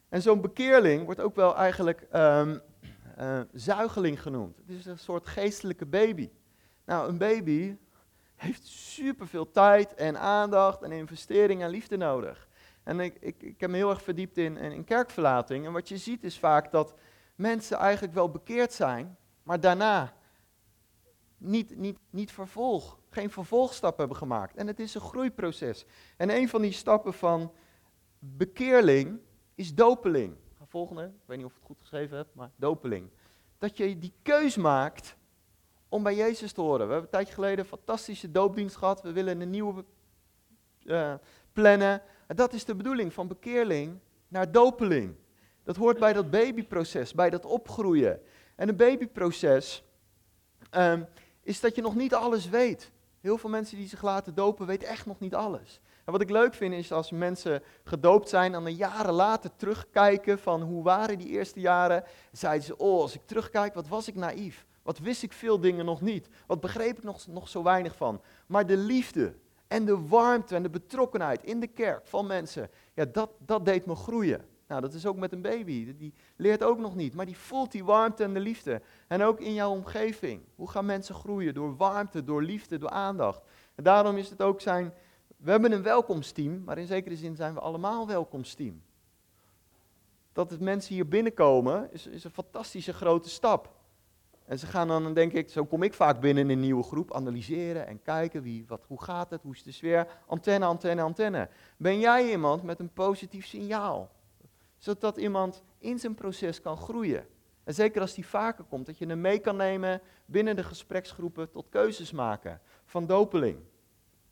En 0.09 0.23
zo'n 0.23 0.41
bekeerling 0.41 1.05
wordt 1.05 1.21
ook 1.21 1.35
wel 1.35 1.57
eigenlijk 1.57 2.07
um, 2.15 2.61
uh, 3.19 3.41
zuigeling 3.53 4.23
genoemd. 4.23 4.57
Het 4.57 4.71
is 4.71 4.87
een 4.87 4.99
soort 4.99 5.27
geestelijke 5.27 5.87
baby. 5.87 6.31
Nou, 6.87 7.09
een 7.09 7.19
baby 7.19 7.77
heeft 8.37 8.67
superveel 8.67 9.51
tijd 9.51 9.95
en 9.95 10.19
aandacht 10.19 10.83
en 10.83 10.93
investering 10.93 11.63
en 11.63 11.71
liefde 11.71 11.97
nodig. 11.97 12.49
En 12.83 13.01
ik, 13.01 13.17
ik, 13.21 13.43
ik 13.43 13.61
heb 13.61 13.71
me 13.71 13.77
heel 13.77 13.91
erg 13.91 14.03
verdiept 14.03 14.39
in, 14.39 14.57
in, 14.57 14.85
kerkverlating. 14.85 15.67
En 15.67 15.73
wat 15.73 15.89
je 15.89 15.97
ziet 15.97 16.25
is 16.25 16.39
vaak 16.39 16.71
dat 16.71 16.95
mensen 17.35 17.77
eigenlijk 17.77 18.15
wel 18.15 18.31
bekeerd 18.31 18.73
zijn, 18.73 19.17
maar 19.43 19.61
daarna 19.61 20.15
niet, 21.39 21.77
niet, 21.77 21.99
niet 22.11 22.33
vervolg, 22.33 22.99
geen 23.11 23.31
vervolgstap 23.31 23.99
hebben 23.99 24.17
gemaakt. 24.17 24.57
En 24.57 24.67
het 24.67 24.81
is 24.81 24.95
een 24.95 25.01
groeiproces. 25.01 25.87
En 26.17 26.31
een 26.31 26.49
van 26.49 26.63
die 26.63 26.73
stappen 26.73 27.15
van 27.15 27.53
bekeerling 28.19 29.21
is 29.55 29.75
dopeling. 29.75 30.37
Volgende, 30.69 31.03
ik 31.05 31.27
weet 31.27 31.37
niet 31.37 31.47
of 31.47 31.53
ik 31.53 31.59
het 31.59 31.67
goed 31.67 31.81
geschreven 31.81 32.17
heb, 32.17 32.29
maar 32.33 32.51
dopeling. 32.57 33.11
Dat 33.59 33.77
je 33.77 33.99
die 33.99 34.13
keus 34.23 34.57
maakt 34.57 35.17
om 35.97 36.03
bij 36.03 36.15
Jezus 36.15 36.53
te 36.53 36.61
horen. 36.61 36.87
We 36.87 36.93
hebben 36.93 37.03
een 37.03 37.11
tijdje 37.11 37.35
geleden 37.35 37.59
een 37.59 37.65
fantastische 37.65 38.31
doopdienst 38.31 38.77
gehad. 38.77 39.03
We 39.03 39.13
willen 39.13 39.41
een 39.41 39.51
nieuwe 39.51 39.85
uh, 40.85 41.15
plannen. 41.53 42.03
En 42.27 42.37
dat 42.37 42.53
is 42.53 42.65
de 42.65 42.75
bedoeling 42.75 43.13
van 43.13 43.29
bekeerling 43.29 43.99
naar 44.29 44.53
dopeling. 44.53 45.15
Dat 45.65 45.77
hoort 45.77 45.99
bij 45.99 46.13
dat 46.13 46.31
babyproces, 46.31 47.15
bij 47.15 47.31
dat 47.31 47.45
opgroeien. 47.45 48.21
En 48.57 48.69
een 48.69 48.77
babyproces 48.77 49.85
um, 50.71 51.07
is 51.43 51.61
dat 51.61 51.75
je 51.75 51.83
nog 51.83 51.95
niet 51.95 52.15
alles 52.15 52.49
weet. 52.49 52.91
Heel 53.21 53.39
veel 53.39 53.51
mensen 53.51 53.77
die 53.77 53.89
zich 53.89 54.03
laten 54.03 54.35
dopen 54.35 54.67
weten 54.67 54.89
echt 54.89 55.07
nog 55.07 55.21
niet 55.21 55.35
alles. 55.35 55.81
En 56.05 56.13
wat 56.13 56.21
ik 56.21 56.31
leuk 56.31 56.55
vind 56.55 56.75
is 56.75 56.93
als 56.93 57.11
mensen 57.11 57.63
gedoopt 57.85 58.29
zijn 58.29 58.55
en 58.55 58.63
dan 58.63 58.75
jaren 58.75 59.15
later 59.15 59.51
terugkijken 59.57 60.39
van 60.39 60.63
hoe 60.63 60.83
waren 60.83 61.19
die 61.19 61.29
eerste 61.29 61.61
jaren. 61.61 62.05
Zeiden 62.33 62.67
ze, 62.67 62.77
oh 62.77 63.01
als 63.01 63.15
ik 63.15 63.21
terugkijk, 63.25 63.75
wat 63.75 63.89
was 63.89 64.09
ik 64.09 64.15
naïef. 64.15 64.67
Wat 64.87 64.99
wist 64.99 65.23
ik 65.23 65.33
veel 65.33 65.61
dingen 65.61 65.85
nog 65.85 66.01
niet? 66.01 66.29
Wat 66.47 66.61
begreep 66.61 66.97
ik 66.97 67.03
nog, 67.03 67.27
nog 67.27 67.49
zo 67.49 67.63
weinig 67.63 67.97
van? 67.97 68.21
Maar 68.47 68.67
de 68.67 68.77
liefde 68.77 69.35
en 69.69 69.85
de 69.85 70.07
warmte 70.07 70.55
en 70.55 70.63
de 70.63 70.71
betrokkenheid 70.71 71.45
in 71.45 71.61
de 71.61 71.67
kerk 71.67 72.07
van 72.07 72.27
mensen, 72.27 72.71
ja, 72.95 73.05
dat, 73.05 73.31
dat 73.39 73.65
deed 73.65 73.87
me 73.87 73.95
groeien. 73.95 74.45
Nou, 74.67 74.81
dat 74.81 74.95
is 74.95 75.07
ook 75.07 75.17
met 75.17 75.33
een 75.33 75.43
baby. 75.43 75.97
Die 75.97 76.15
leert 76.37 76.63
ook 76.63 76.79
nog 76.79 76.95
niet, 76.95 77.15
maar 77.15 77.27
die 77.27 77.37
voelt 77.37 77.73
die 77.73 77.85
warmte 77.85 78.25
en 78.25 78.35
de 78.35 78.41
liefde. 78.41 78.83
En 79.09 79.23
ook 79.23 79.41
in 79.41 79.55
jouw 79.55 79.71
omgeving. 79.71 80.43
Hoe 80.55 80.71
gaan 80.71 80.87
mensen 80.87 81.15
groeien? 81.15 81.55
Door 81.55 81.77
warmte, 81.77 82.25
door 82.25 82.43
liefde, 82.43 82.79
door 82.79 82.91
aandacht. 82.91 83.43
En 83.75 83.85
daarom 83.85 84.17
is 84.17 84.31
het 84.31 84.43
ook 84.43 84.61
zijn. 84.61 84.95
We 85.37 85.51
hebben 85.51 85.73
een 85.73 85.83
welkomsteam, 85.83 86.65
maar 86.65 86.79
in 86.79 86.87
zekere 86.87 87.17
zin 87.17 87.37
zijn 87.37 87.55
we 87.55 87.61
allemaal 87.61 88.07
welkomsteam. 88.07 88.83
Dat 90.33 90.51
het 90.51 90.61
mensen 90.61 90.95
hier 90.95 91.09
binnenkomen 91.09 91.93
is, 91.93 92.07
is 92.07 92.25
een 92.25 92.31
fantastische 92.31 92.93
grote 92.93 93.29
stap. 93.29 93.76
En 94.47 94.59
ze 94.59 94.67
gaan 94.67 94.89
dan, 94.89 95.15
denk 95.15 95.33
ik, 95.33 95.51
zo 95.51 95.65
kom 95.65 95.83
ik 95.83 95.95
vaak 95.95 96.21
binnen 96.21 96.45
in 96.45 96.51
een 96.51 96.61
nieuwe 96.61 96.83
groep, 96.83 97.15
analyseren 97.15 97.87
en 97.87 98.03
kijken 98.03 98.43
wie, 98.43 98.65
wat, 98.67 98.85
hoe 98.87 99.03
gaat 99.03 99.31
het, 99.31 99.43
hoe 99.43 99.55
is 99.55 99.63
de 99.63 99.73
sfeer, 99.73 100.07
antenne, 100.27 100.65
antenne, 100.65 101.03
antenne. 101.03 101.49
Ben 101.77 101.99
jij 101.99 102.31
iemand 102.31 102.63
met 102.63 102.81
een 102.81 102.93
positief 102.93 103.47
signaal? 103.47 104.11
Zodat 104.79 105.17
iemand 105.17 105.63
in 105.79 105.99
zijn 105.99 106.15
proces 106.15 106.61
kan 106.61 106.77
groeien. 106.77 107.27
En 107.65 107.75
zeker 107.75 108.01
als 108.01 108.15
die 108.15 108.27
vaker 108.27 108.65
komt, 108.65 108.87
dat 108.87 108.99
je 108.99 109.07
hem 109.07 109.21
mee 109.21 109.39
kan 109.39 109.57
nemen 109.57 110.01
binnen 110.27 110.57
de 110.57 110.65
gespreksgroepen 110.65 111.51
tot 111.51 111.67
keuzes 111.69 112.13
maken. 112.13 112.61
Van 112.85 113.07
dopeling. 113.07 113.59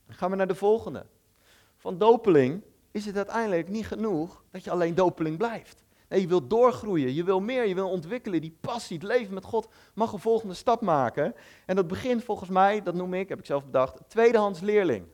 Dan 0.07 0.17
gaan 0.17 0.31
we 0.31 0.37
naar 0.37 0.47
de 0.47 0.55
volgende. 0.55 1.07
Van 1.77 1.99
dopeling 1.99 2.63
is 2.91 3.07
het 3.07 3.17
uiteindelijk 3.17 3.69
niet 3.69 3.87
genoeg 3.87 4.45
dat 4.51 4.65
je 4.65 4.71
alleen 4.71 4.95
dopeling 4.95 5.37
blijft. 5.37 5.84
Nee, 6.09 6.21
je 6.21 6.27
wilt 6.27 6.51
doorgroeien, 6.51 7.15
je 7.15 7.25
wil 7.25 7.41
meer, 7.41 7.67
je 7.67 7.75
wil 7.75 7.91
ontwikkelen. 7.91 8.41
Die 8.41 8.57
passie, 8.61 8.97
het 8.97 9.07
leven 9.07 9.35
met 9.35 9.45
God 9.45 9.69
mag 9.95 10.13
een 10.13 10.19
volgende 10.19 10.55
stap 10.55 10.81
maken. 10.81 11.35
En 11.67 11.77
dat 11.77 11.87
begint 11.87 12.25
volgens 12.25 12.51
mij, 12.51 12.83
dat 12.83 12.95
noem 12.95 13.15
ik, 13.15 13.29
heb 13.29 13.39
ik 13.39 13.47
zelf 13.47 13.65
bedacht, 13.65 14.01
tweedehands 14.09 14.61
leerling. 14.61 15.07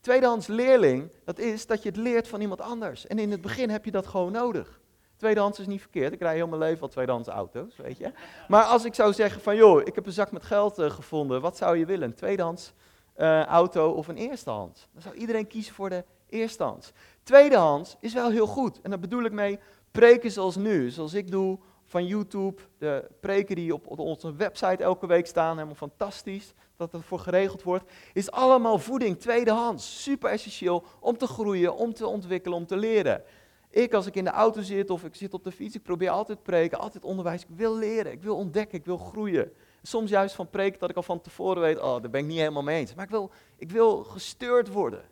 Tweedehands 0.00 0.46
leerling, 0.46 1.12
dat 1.24 1.38
is 1.38 1.66
dat 1.66 1.82
je 1.82 1.88
het 1.88 1.98
leert 1.98 2.28
van 2.28 2.40
iemand 2.40 2.60
anders. 2.60 3.06
En 3.06 3.18
in 3.18 3.30
het 3.30 3.40
begin 3.40 3.70
heb 3.70 3.84
je 3.84 3.90
dat 3.90 4.06
gewoon 4.06 4.32
nodig. 4.32 4.80
Tweedehands 5.16 5.58
is 5.58 5.66
niet 5.66 5.80
verkeerd. 5.80 6.12
Ik 6.12 6.20
rij 6.20 6.34
heel 6.34 6.46
mijn 6.46 6.60
leven 6.60 6.82
al 6.82 6.88
tweedehands 6.88 7.28
auto's, 7.28 7.76
weet 7.76 7.98
je. 7.98 8.12
Maar 8.48 8.64
als 8.64 8.84
ik 8.84 8.94
zou 8.94 9.12
zeggen 9.12 9.40
van, 9.40 9.56
joh, 9.56 9.80
ik 9.80 9.94
heb 9.94 10.06
een 10.06 10.12
zak 10.12 10.32
met 10.32 10.42
geld 10.42 10.78
uh, 10.78 10.90
gevonden. 10.90 11.40
Wat 11.40 11.56
zou 11.56 11.76
je 11.76 11.86
willen? 11.86 12.08
Een 12.08 12.14
tweedehands 12.14 12.72
uh, 13.16 13.44
auto 13.44 13.90
of 13.90 14.08
een 14.08 14.16
eerstehands? 14.16 14.88
Dan 14.92 15.02
zou 15.02 15.14
iedereen 15.14 15.46
kiezen 15.46 15.74
voor 15.74 15.88
de 15.88 16.04
eerstehands. 16.28 16.92
Tweedehands 17.22 17.96
is 18.00 18.12
wel 18.12 18.30
heel 18.30 18.46
goed. 18.46 18.80
En 18.80 18.90
daar 18.90 18.98
bedoel 18.98 19.22
ik 19.22 19.32
mee 19.32 19.58
preken 19.90 20.30
zoals 20.30 20.56
nu, 20.56 20.90
zoals 20.90 21.14
ik 21.14 21.30
doe 21.30 21.58
van 21.84 22.06
YouTube. 22.06 22.62
De 22.78 23.08
preken 23.20 23.56
die 23.56 23.74
op, 23.74 23.98
onze 23.98 24.34
website 24.34 24.82
elke 24.82 25.06
week 25.06 25.26
staan, 25.26 25.54
helemaal 25.54 25.74
fantastisch 25.74 26.54
dat 26.76 26.92
er 26.92 27.02
voor 27.02 27.18
geregeld 27.18 27.62
wordt, 27.62 27.90
is 28.12 28.30
allemaal 28.30 28.78
voeding 28.78 29.18
tweedehands. 29.18 30.02
Super 30.02 30.30
essentieel 30.30 30.84
om 31.00 31.18
te 31.18 31.26
groeien, 31.26 31.76
om 31.76 31.94
te 31.94 32.06
ontwikkelen, 32.06 32.58
om 32.58 32.66
te 32.66 32.76
leren. 32.76 33.22
Ik, 33.70 33.94
als 33.94 34.06
ik 34.06 34.14
in 34.14 34.24
de 34.24 34.30
auto 34.30 34.60
zit 34.60 34.90
of 34.90 35.04
ik 35.04 35.14
zit 35.14 35.34
op 35.34 35.44
de 35.44 35.52
fiets, 35.52 35.74
ik 35.74 35.82
probeer 35.82 36.10
altijd 36.10 36.42
preken, 36.42 36.78
altijd 36.78 37.04
onderwijs. 37.04 37.42
Ik 37.42 37.56
wil 37.56 37.76
leren, 37.76 38.12
ik 38.12 38.22
wil 38.22 38.36
ontdekken, 38.36 38.78
ik 38.78 38.84
wil 38.84 38.96
groeien. 38.96 39.52
Soms 39.82 40.10
juist 40.10 40.34
van 40.34 40.50
preken 40.50 40.78
dat 40.78 40.90
ik 40.90 40.96
al 40.96 41.02
van 41.02 41.20
tevoren 41.20 41.62
weet, 41.62 41.78
oh, 41.78 42.00
daar 42.00 42.10
ben 42.10 42.20
ik 42.20 42.26
niet 42.26 42.38
helemaal 42.38 42.62
mee 42.62 42.80
eens. 42.80 42.94
Maar 42.94 43.04
ik 43.04 43.10
wil, 43.10 43.30
ik 43.56 43.70
wil 43.70 44.04
gestuurd 44.04 44.68
worden. 44.68 45.02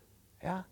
Ja? 0.40 0.66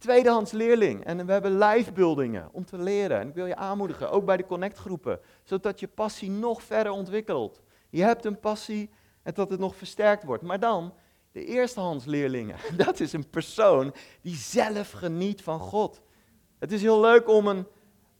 Tweedehands 0.00 0.52
leerling. 0.52 1.04
En 1.04 1.26
we 1.26 1.32
hebben 1.32 1.58
lijfbuildingen 1.58 2.48
om 2.52 2.64
te 2.64 2.78
leren. 2.78 3.20
En 3.20 3.28
ik 3.28 3.34
wil 3.34 3.46
je 3.46 3.56
aanmoedigen, 3.56 4.10
ook 4.10 4.24
bij 4.24 4.36
de 4.36 4.46
connectgroepen, 4.46 5.20
zodat 5.44 5.80
je 5.80 5.88
passie 5.88 6.30
nog 6.30 6.62
verder 6.62 6.92
ontwikkelt. 6.92 7.60
Je 7.90 8.02
hebt 8.02 8.24
een 8.24 8.40
passie 8.40 8.90
en 9.22 9.34
dat 9.34 9.50
het 9.50 9.60
nog 9.60 9.76
versterkt 9.76 10.24
wordt. 10.24 10.42
Maar 10.42 10.60
dan, 10.60 10.94
de 11.32 11.44
eerstehands 11.44 12.04
leerlingen. 12.04 12.56
Dat 12.86 13.00
is 13.00 13.12
een 13.12 13.30
persoon 13.30 13.94
die 14.20 14.36
zelf 14.36 14.90
geniet 14.90 15.42
van 15.42 15.60
God. 15.60 16.00
Het 16.58 16.72
is 16.72 16.82
heel 16.82 17.00
leuk 17.00 17.28
om 17.28 17.46
een, 17.46 17.66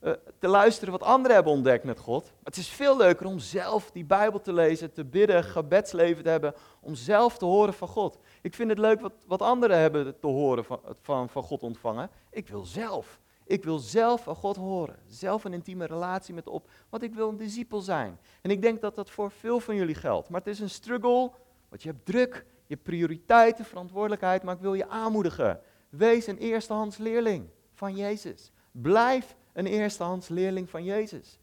uh, 0.03 0.13
te 0.39 0.49
luisteren 0.49 0.93
wat 0.93 1.03
anderen 1.03 1.35
hebben 1.35 1.53
ontdekt 1.53 1.85
met 1.85 1.99
God. 1.99 2.25
Maar 2.25 2.33
het 2.45 2.57
is 2.57 2.69
veel 2.69 2.97
leuker 2.97 3.27
om 3.27 3.39
zelf 3.39 3.91
die 3.91 4.05
Bijbel 4.05 4.41
te 4.41 4.53
lezen, 4.53 4.93
te 4.93 5.05
bidden, 5.05 5.45
gebedsleven 5.45 6.23
te 6.23 6.29
hebben, 6.29 6.55
om 6.81 6.95
zelf 6.95 7.39
te 7.39 7.45
horen 7.45 7.75
van 7.75 7.89
God. 7.89 8.19
Ik 8.41 8.55
vind 8.55 8.71
het 8.71 8.79
leuk 8.79 9.01
wat, 9.01 9.13
wat 9.27 9.43
anderen 9.43 9.79
hebben 9.79 10.19
te 10.21 10.27
horen 10.27 10.65
van, 10.65 10.81
van, 11.01 11.29
van 11.29 11.43
God 11.43 11.63
ontvangen. 11.63 12.11
Ik 12.31 12.49
wil 12.49 12.65
zelf. 12.65 13.21
Ik 13.45 13.65
wil 13.65 13.79
zelf 13.79 14.23
van 14.23 14.35
God 14.35 14.57
horen. 14.57 14.97
Zelf 15.07 15.45
een 15.45 15.53
intieme 15.53 15.87
relatie 15.87 16.35
met 16.35 16.49
op. 16.49 16.71
Want 16.89 17.03
ik 17.03 17.15
wil 17.15 17.29
een 17.29 17.37
discipel 17.37 17.81
zijn. 17.81 18.19
En 18.43 18.51
ik 18.51 18.63
denk 18.63 18.81
dat 18.81 18.95
dat 18.95 19.11
voor 19.11 19.31
veel 19.31 19.61
van 19.61 19.75
jullie 19.75 19.95
geldt. 19.95 20.29
Maar 20.29 20.41
het 20.41 20.49
is 20.49 20.61
een 20.61 20.71
struggle. 20.71 21.31
Want 21.69 21.83
je 21.83 21.89
hebt 21.89 22.07
druk. 22.07 22.47
Je 22.67 22.75
hebt 22.75 22.83
prioriteiten, 22.83 23.65
verantwoordelijkheid. 23.65 24.43
Maar 24.43 24.55
ik 24.55 24.61
wil 24.61 24.75
je 24.75 24.89
aanmoedigen. 24.89 25.61
Wees 25.89 26.27
een 26.27 26.39
eerstehands 26.39 26.97
leerling 26.97 27.49
van 27.73 27.97
Jezus. 27.97 28.53
Blijf 28.71 29.37
een 29.53 29.67
eerstehands 29.67 30.29
leerling 30.29 30.71
van 30.71 30.85
Jezus. 30.85 31.39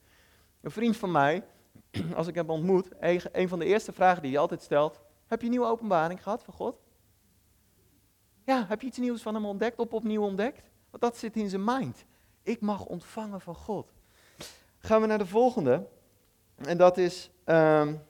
Een 0.62 0.72
vriend 0.72 0.98
van 0.98 1.12
mij, 1.12 1.44
als 2.16 2.28
ik 2.28 2.36
hem 2.36 2.50
ontmoet, 2.50 2.88
een 3.32 3.50
van 3.50 3.60
de 3.60 3.66
eerste 3.66 3.94
vragen 3.94 4.22
die 4.22 4.32
hij 4.32 4.40
altijd 4.40 4.62
stelt: 4.62 5.00
Heb 5.26 5.42
je 5.42 5.50
nieuwe 5.50 5.66
openbaring 5.66 6.24
gehad 6.24 6.44
van 6.44 6.54
God? 6.54 6.80
Ja, 8.48 8.66
heb 8.68 8.82
je 8.82 8.88
iets 8.88 8.98
nieuws 8.98 9.22
van 9.22 9.34
hem 9.34 9.46
ontdekt, 9.46 9.80
op 9.80 9.94
opnieuw 9.94 10.22
ontdekt? 10.22 10.70
Want 10.90 11.04
dat 11.04 11.18
zit 11.18 11.36
in 11.36 11.50
zijn 11.50 11.64
mind. 11.64 12.06
Ik 12.44 12.62
mag 12.62 12.86
ontvangen 12.86 13.42
van 13.42 13.56
God. 13.56 13.92
Gaan 14.78 15.02
we 15.02 15.08
naar 15.08 15.18
de 15.18 15.26
volgende. 15.26 15.88
En 16.56 16.78
dat 16.78 16.98
is, 16.98 17.30
um, 17.46 18.02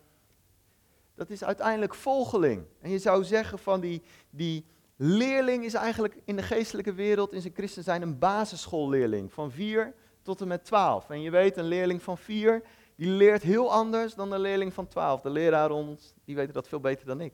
dat 1.16 1.30
is 1.30 1.44
uiteindelijk 1.44 1.96
volgeling. 1.96 2.66
En 2.80 2.90
je 2.90 3.00
zou 3.00 3.24
zeggen 3.24 3.60
van 3.60 3.80
die, 3.80 4.02
die 4.30 4.66
leerling 4.96 5.64
is 5.64 5.74
eigenlijk 5.74 6.18
in 6.26 6.36
de 6.36 6.44
geestelijke 6.44 6.94
wereld, 6.94 7.34
in 7.34 7.42
zijn 7.42 7.54
christen 7.54 7.84
zijn, 7.84 8.02
een 8.02 8.20
basisschoolleerling. 8.20 9.34
Van 9.34 9.52
4 9.52 9.94
tot 10.22 10.42
en 10.42 10.48
met 10.48 10.66
12. 10.66 11.10
En 11.10 11.22
je 11.22 11.32
weet, 11.32 11.58
een 11.58 11.68
leerling 11.68 12.02
van 12.02 12.18
4, 12.18 12.64
die 12.96 13.10
leert 13.10 13.44
heel 13.44 13.72
anders 13.72 14.16
dan 14.16 14.32
een 14.32 14.40
leerling 14.42 14.74
van 14.74 14.88
12. 14.88 15.22
De 15.22 15.30
leraar 15.30 15.72
ons, 15.72 16.14
die 16.26 16.36
weten 16.36 16.54
dat 16.54 16.68
veel 16.68 16.80
beter 16.80 17.06
dan 17.06 17.22
ik. 17.22 17.34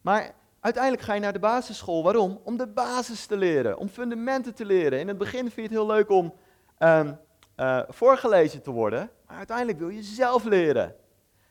Maar 0.00 0.34
Uiteindelijk 0.66 1.04
ga 1.04 1.14
je 1.14 1.20
naar 1.20 1.32
de 1.32 1.38
basisschool. 1.38 2.02
Waarom? 2.02 2.40
Om 2.44 2.56
de 2.56 2.66
basis 2.66 3.26
te 3.26 3.36
leren, 3.36 3.78
om 3.78 3.88
fundamenten 3.88 4.54
te 4.54 4.64
leren. 4.64 5.00
In 5.00 5.08
het 5.08 5.18
begin 5.18 5.40
vind 5.40 5.54
je 5.54 5.62
het 5.62 5.70
heel 5.70 5.86
leuk 5.86 6.10
om 6.10 6.34
um, 6.78 7.18
uh, 7.56 7.82
voorgelezen 7.88 8.62
te 8.62 8.70
worden, 8.70 9.10
maar 9.26 9.36
uiteindelijk 9.36 9.78
wil 9.78 9.88
je 9.88 10.02
zelf 10.02 10.44
leren. 10.44 10.94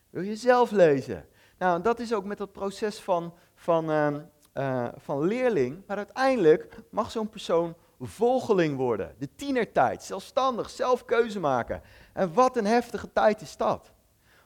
Wil 0.09 0.21
je 0.21 0.35
zelf 0.35 0.71
lezen. 0.71 1.25
Nou, 1.57 1.81
dat 1.81 1.99
is 1.99 2.13
ook 2.13 2.25
met 2.25 2.37
dat 2.37 2.51
proces 2.51 2.99
van, 2.99 3.33
van, 3.55 3.89
um, 3.89 4.29
uh, 4.53 4.87
van 4.97 5.21
leerling, 5.21 5.83
maar 5.87 5.97
uiteindelijk 5.97 6.77
mag 6.89 7.11
zo'n 7.11 7.29
persoon 7.29 7.75
volgeling 7.99 8.77
worden. 8.77 9.15
De 9.17 9.29
tienertijd, 9.35 10.03
zelfstandig, 10.03 10.69
zelf 10.69 11.05
keuze 11.05 11.39
maken. 11.39 11.81
En 12.13 12.33
wat 12.33 12.57
een 12.57 12.65
heftige 12.65 13.11
tijd 13.13 13.41
is 13.41 13.57
dat. 13.57 13.91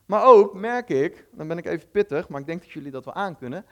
Maar 0.06 0.24
ook 0.24 0.54
merk 0.54 0.90
ik, 0.90 1.28
dan 1.32 1.48
ben 1.48 1.58
ik 1.58 1.66
even 1.66 1.90
pittig, 1.90 2.30
maar 2.30 2.40
ik 2.40 2.48
denk 2.48 2.62
dat 2.62 2.72
jullie 2.72 2.92
dat 2.92 3.06
wel 3.06 3.14
aankunnen 3.14 3.66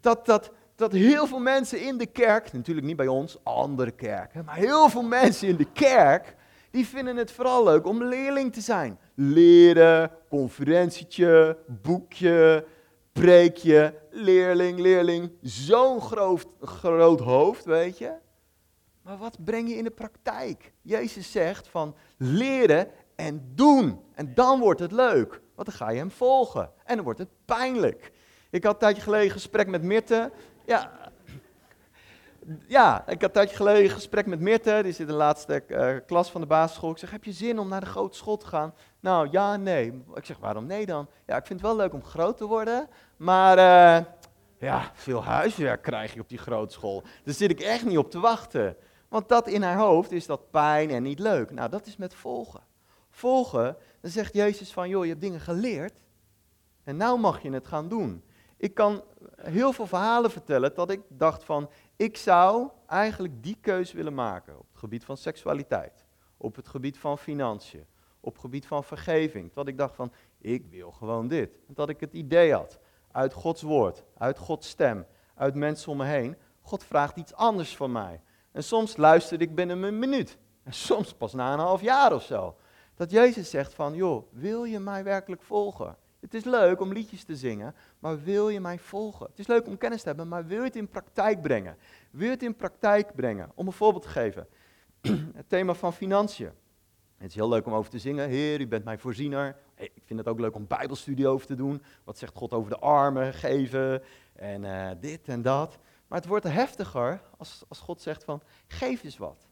dat, 0.00 0.26
dat, 0.26 0.50
dat 0.74 0.92
heel 0.92 1.26
veel 1.26 1.38
mensen 1.38 1.80
in 1.80 1.98
de 1.98 2.06
kerk, 2.06 2.52
natuurlijk 2.52 2.86
niet 2.86 2.96
bij 2.96 3.06
ons, 3.06 3.38
andere 3.42 3.90
kerken, 3.90 4.44
maar 4.44 4.56
heel 4.56 4.88
veel 4.88 5.02
mensen 5.02 5.48
in 5.48 5.56
de 5.56 5.72
kerk, 5.72 6.36
die 6.70 6.86
vinden 6.86 7.16
het 7.16 7.32
vooral 7.32 7.64
leuk 7.64 7.86
om 7.86 8.04
leerling 8.04 8.52
te 8.52 8.60
zijn. 8.60 8.98
Leren, 9.14 10.10
conferentietje, 10.28 11.58
boekje, 11.82 12.64
preekje, 13.12 13.94
leerling, 14.10 14.78
leerling. 14.78 15.32
Zo'n 15.42 16.00
groot, 16.00 16.46
groot 16.60 17.20
hoofd, 17.20 17.64
weet 17.64 17.98
je. 17.98 18.12
Maar 19.02 19.18
wat 19.18 19.44
breng 19.44 19.68
je 19.68 19.76
in 19.76 19.84
de 19.84 19.90
praktijk? 19.90 20.72
Jezus 20.82 21.32
zegt 21.32 21.68
van 21.68 21.94
leren 22.16 22.88
en 23.16 23.52
doen. 23.54 24.00
En 24.14 24.34
dan 24.34 24.60
wordt 24.60 24.80
het 24.80 24.92
leuk, 24.92 25.40
want 25.54 25.68
dan 25.68 25.76
ga 25.76 25.90
je 25.90 25.98
hem 25.98 26.10
volgen. 26.10 26.70
En 26.84 26.94
dan 26.94 27.04
wordt 27.04 27.18
het 27.18 27.30
pijnlijk. 27.44 28.12
Ik 28.50 28.64
had 28.64 28.72
een 28.72 28.78
tijdje 28.78 29.02
geleden 29.02 29.30
gesprek 29.30 29.66
met 29.66 29.82
Mirte. 29.82 30.30
Ja, 30.66 30.90
ja, 32.66 33.08
ik 33.08 33.20
had 33.20 33.22
een 33.22 33.30
tijdje 33.30 33.56
geleden 33.56 33.90
gesprek 33.90 34.26
met 34.26 34.40
Mirte. 34.40 34.80
Die 34.82 34.92
zit 34.92 35.00
in 35.00 35.06
de 35.06 35.12
laatste 35.12 35.62
uh, 35.68 35.96
klas 36.06 36.30
van 36.30 36.40
de 36.40 36.46
basisschool. 36.46 36.90
Ik 36.90 36.98
zeg, 36.98 37.10
heb 37.10 37.24
je 37.24 37.32
zin 37.32 37.58
om 37.58 37.68
naar 37.68 37.80
de 37.80 37.86
grote 37.86 38.16
school 38.16 38.36
te 38.36 38.46
gaan? 38.46 38.74
Nou, 39.00 39.28
ja, 39.30 39.56
nee. 39.56 40.02
Ik 40.14 40.24
zeg, 40.24 40.38
waarom 40.38 40.66
nee 40.66 40.86
dan? 40.86 41.08
Ja, 41.26 41.36
ik 41.36 41.46
vind 41.46 41.60
het 41.60 41.68
wel 41.68 41.78
leuk 41.78 41.92
om 41.92 42.04
groot 42.04 42.36
te 42.36 42.46
worden. 42.46 42.88
Maar 43.16 43.58
uh, 43.58 44.06
ja, 44.58 44.90
veel 44.94 45.24
huiswerk 45.24 45.82
krijg 45.82 46.14
je 46.14 46.20
op 46.20 46.28
die 46.28 46.38
grote 46.38 46.72
school. 46.72 47.02
Daar 47.24 47.34
zit 47.34 47.50
ik 47.50 47.60
echt 47.60 47.84
niet 47.84 47.98
op 47.98 48.10
te 48.10 48.20
wachten. 48.20 48.76
Want 49.08 49.28
dat 49.28 49.48
in 49.48 49.62
haar 49.62 49.78
hoofd 49.78 50.12
is 50.12 50.26
dat 50.26 50.50
pijn 50.50 50.90
en 50.90 51.02
niet 51.02 51.18
leuk. 51.18 51.50
Nou, 51.50 51.70
dat 51.70 51.86
is 51.86 51.96
met 51.96 52.14
volgen. 52.14 52.60
Volgen, 53.10 53.76
dan 54.00 54.10
zegt 54.10 54.34
Jezus 54.34 54.72
van, 54.72 54.88
joh, 54.88 55.02
je 55.02 55.08
hebt 55.08 55.20
dingen 55.20 55.40
geleerd. 55.40 56.04
En 56.84 56.96
nou 56.96 57.18
mag 57.18 57.42
je 57.42 57.50
het 57.50 57.66
gaan 57.66 57.88
doen. 57.88 58.24
Ik 58.60 58.74
kan 58.74 59.02
heel 59.36 59.72
veel 59.72 59.86
verhalen 59.86 60.30
vertellen 60.30 60.74
dat 60.74 60.90
ik 60.90 61.00
dacht 61.08 61.44
van, 61.44 61.70
ik 61.96 62.16
zou 62.16 62.68
eigenlijk 62.86 63.42
die 63.42 63.56
keuze 63.60 63.96
willen 63.96 64.14
maken 64.14 64.58
op 64.58 64.66
het 64.70 64.78
gebied 64.78 65.04
van 65.04 65.16
seksualiteit, 65.16 66.04
op 66.36 66.56
het 66.56 66.68
gebied 66.68 66.98
van 66.98 67.18
financiën, 67.18 67.86
op 68.20 68.32
het 68.32 68.40
gebied 68.40 68.66
van 68.66 68.84
vergeving. 68.84 69.52
Dat 69.52 69.68
ik 69.68 69.78
dacht 69.78 69.94
van, 69.94 70.12
ik 70.38 70.66
wil 70.66 70.92
gewoon 70.92 71.28
dit. 71.28 71.58
Dat 71.66 71.88
ik 71.88 72.00
het 72.00 72.12
idee 72.12 72.52
had, 72.52 72.78
uit 73.10 73.32
Gods 73.32 73.62
woord, 73.62 74.04
uit 74.16 74.38
Gods 74.38 74.68
stem, 74.68 75.06
uit 75.34 75.54
mensen 75.54 75.92
om 75.92 75.96
me 75.96 76.04
heen, 76.04 76.36
God 76.60 76.84
vraagt 76.84 77.16
iets 77.16 77.34
anders 77.34 77.76
van 77.76 77.92
mij. 77.92 78.20
En 78.52 78.64
soms 78.64 78.96
luisterde 78.96 79.44
ik 79.44 79.54
binnen 79.54 79.82
een 79.82 79.98
minuut. 79.98 80.38
En 80.62 80.72
soms 80.88 81.14
pas 81.14 81.32
na 81.32 81.52
een 81.52 81.58
half 81.58 81.80
jaar 81.80 82.14
of 82.14 82.22
zo. 82.22 82.56
Dat 82.94 83.10
Jezus 83.10 83.50
zegt 83.50 83.74
van, 83.74 83.94
joh, 83.94 84.32
wil 84.32 84.64
je 84.64 84.78
mij 84.78 85.04
werkelijk 85.04 85.42
volgen? 85.42 85.96
Het 86.20 86.34
is 86.34 86.44
leuk 86.44 86.80
om 86.80 86.92
liedjes 86.92 87.24
te 87.24 87.36
zingen, 87.36 87.74
maar 87.98 88.22
wil 88.22 88.48
je 88.48 88.60
mij 88.60 88.78
volgen? 88.78 89.26
Het 89.26 89.38
is 89.38 89.46
leuk 89.46 89.66
om 89.66 89.78
kennis 89.78 90.00
te 90.02 90.08
hebben, 90.08 90.28
maar 90.28 90.46
wil 90.46 90.58
je 90.58 90.64
het 90.64 90.76
in 90.76 90.88
praktijk 90.88 91.42
brengen? 91.42 91.76
Wil 92.10 92.24
je 92.24 92.32
het 92.32 92.42
in 92.42 92.56
praktijk 92.56 93.14
brengen? 93.14 93.50
Om 93.54 93.66
een 93.66 93.72
voorbeeld 93.72 94.02
te 94.02 94.08
geven. 94.08 94.46
Het 95.34 95.48
thema 95.48 95.74
van 95.74 95.92
financiën. 95.92 96.50
Het 97.16 97.28
is 97.28 97.34
heel 97.34 97.48
leuk 97.48 97.66
om 97.66 97.72
over 97.72 97.90
te 97.90 97.98
zingen. 97.98 98.28
Heer, 98.28 98.60
u 98.60 98.66
bent 98.66 98.84
mijn 98.84 98.98
voorziener. 98.98 99.56
Ik 99.74 100.02
vind 100.04 100.18
het 100.18 100.28
ook 100.28 100.40
leuk 100.40 100.54
om 100.54 100.66
bijbelstudie 100.66 101.28
over 101.28 101.46
te 101.46 101.54
doen. 101.54 101.82
Wat 102.04 102.18
zegt 102.18 102.36
God 102.36 102.52
over 102.52 102.70
de 102.70 102.78
armen, 102.78 103.34
geven 103.34 104.02
en 104.32 104.62
uh, 104.62 104.90
dit 105.00 105.28
en 105.28 105.42
dat. 105.42 105.78
Maar 106.06 106.18
het 106.18 106.28
wordt 106.28 106.44
heftiger 106.44 107.22
als, 107.36 107.64
als 107.68 107.80
God 107.80 108.00
zegt 108.00 108.24
van, 108.24 108.42
geef 108.66 109.02
eens 109.02 109.16
wat. 109.16 109.48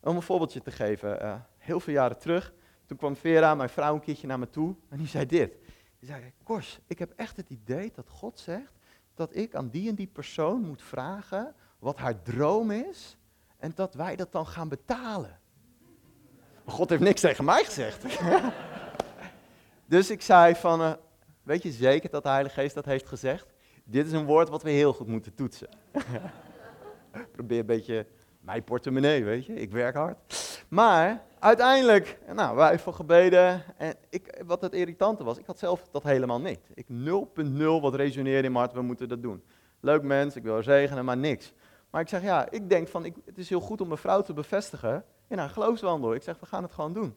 Om 0.00 0.16
een 0.16 0.22
voorbeeldje 0.22 0.60
te 0.60 0.70
geven. 0.70 1.22
Uh, 1.22 1.34
heel 1.58 1.80
veel 1.80 1.94
jaren 1.94 2.18
terug, 2.18 2.52
toen 2.88 2.96
kwam 2.96 3.16
Vera, 3.16 3.54
mijn 3.54 3.68
vrouw, 3.68 3.94
een 3.94 4.00
keertje 4.00 4.26
naar 4.26 4.38
me 4.38 4.50
toe. 4.50 4.74
En 4.88 4.98
die 4.98 5.06
zei 5.06 5.26
dit. 5.26 5.52
Die 5.98 6.08
zei, 6.08 6.32
Kors, 6.42 6.78
ik 6.86 6.98
heb 6.98 7.12
echt 7.16 7.36
het 7.36 7.50
idee 7.50 7.92
dat 7.94 8.08
God 8.08 8.38
zegt 8.38 8.72
dat 9.14 9.36
ik 9.36 9.54
aan 9.54 9.68
die 9.68 9.88
en 9.88 9.94
die 9.94 10.06
persoon 10.06 10.60
moet 10.60 10.82
vragen 10.82 11.54
wat 11.78 11.96
haar 11.96 12.22
droom 12.22 12.70
is. 12.70 13.16
En 13.56 13.72
dat 13.74 13.94
wij 13.94 14.16
dat 14.16 14.32
dan 14.32 14.46
gaan 14.46 14.68
betalen. 14.68 15.40
Maar 16.64 16.74
God 16.74 16.90
heeft 16.90 17.02
niks 17.02 17.20
tegen 17.20 17.44
mij 17.44 17.64
gezegd. 17.64 18.04
dus 19.86 20.10
ik 20.10 20.22
zei 20.22 20.54
van, 20.54 20.80
uh, 20.80 20.92
weet 21.42 21.62
je 21.62 21.72
zeker 21.72 22.10
dat 22.10 22.22
de 22.22 22.28
Heilige 22.28 22.60
Geest 22.60 22.74
dat 22.74 22.84
heeft 22.84 23.06
gezegd? 23.06 23.46
Dit 23.84 24.06
is 24.06 24.12
een 24.12 24.24
woord 24.24 24.48
wat 24.48 24.62
we 24.62 24.70
heel 24.70 24.92
goed 24.92 25.06
moeten 25.06 25.34
toetsen. 25.34 25.68
Probeer 27.32 27.58
een 27.58 27.66
beetje 27.66 28.06
mijn 28.40 28.64
portemonnee, 28.64 29.24
weet 29.24 29.46
je. 29.46 29.54
Ik 29.54 29.70
werk 29.70 29.94
hard. 29.94 30.16
Maar 30.68 31.26
uiteindelijk, 31.40 32.18
nou, 32.34 32.56
wij 32.56 32.68
hebben 32.74 32.94
gebeden. 32.94 33.62
En 33.76 33.94
ik, 34.08 34.42
wat 34.46 34.60
het 34.60 34.72
irritante 34.72 35.24
was, 35.24 35.38
ik 35.38 35.46
had 35.46 35.58
zelf 35.58 35.88
dat 35.90 36.02
helemaal 36.02 36.40
niet. 36.40 36.60
Ik 36.74 36.86
0.0 36.88 37.80
wat 37.80 37.94
resoneerde 37.94 38.46
in 38.46 38.52
mijn 38.52 38.64
hart, 38.64 38.72
we 38.72 38.82
moeten 38.82 39.08
dat 39.08 39.22
doen. 39.22 39.42
Leuk 39.80 40.02
mens, 40.02 40.36
ik 40.36 40.42
wil 40.42 40.62
zegenen, 40.62 41.04
maar 41.04 41.16
niks. 41.16 41.52
Maar 41.90 42.00
ik 42.00 42.08
zeg, 42.08 42.22
ja, 42.22 42.50
ik 42.50 42.68
denk 42.68 42.88
van, 42.88 43.04
ik, 43.04 43.14
het 43.24 43.38
is 43.38 43.48
heel 43.48 43.60
goed 43.60 43.80
om 43.80 43.86
mijn 43.86 44.00
vrouw 44.00 44.22
te 44.22 44.32
bevestigen 44.32 45.04
in 45.28 45.38
haar 45.38 45.48
geloofswandel. 45.48 46.14
Ik 46.14 46.22
zeg, 46.22 46.40
we 46.40 46.46
gaan 46.46 46.62
het 46.62 46.72
gewoon 46.72 46.92
doen. 46.92 47.16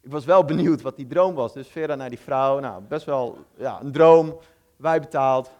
Ik 0.00 0.10
was 0.10 0.24
wel 0.24 0.44
benieuwd 0.44 0.82
wat 0.82 0.96
die 0.96 1.06
droom 1.06 1.34
was. 1.34 1.52
Dus 1.52 1.68
Vera 1.68 1.94
naar 1.94 2.08
die 2.08 2.18
vrouw, 2.18 2.58
nou, 2.58 2.82
best 2.82 3.06
wel 3.06 3.38
ja, 3.56 3.80
een 3.80 3.92
droom. 3.92 4.38
Wij 4.76 5.00
betaald. 5.00 5.50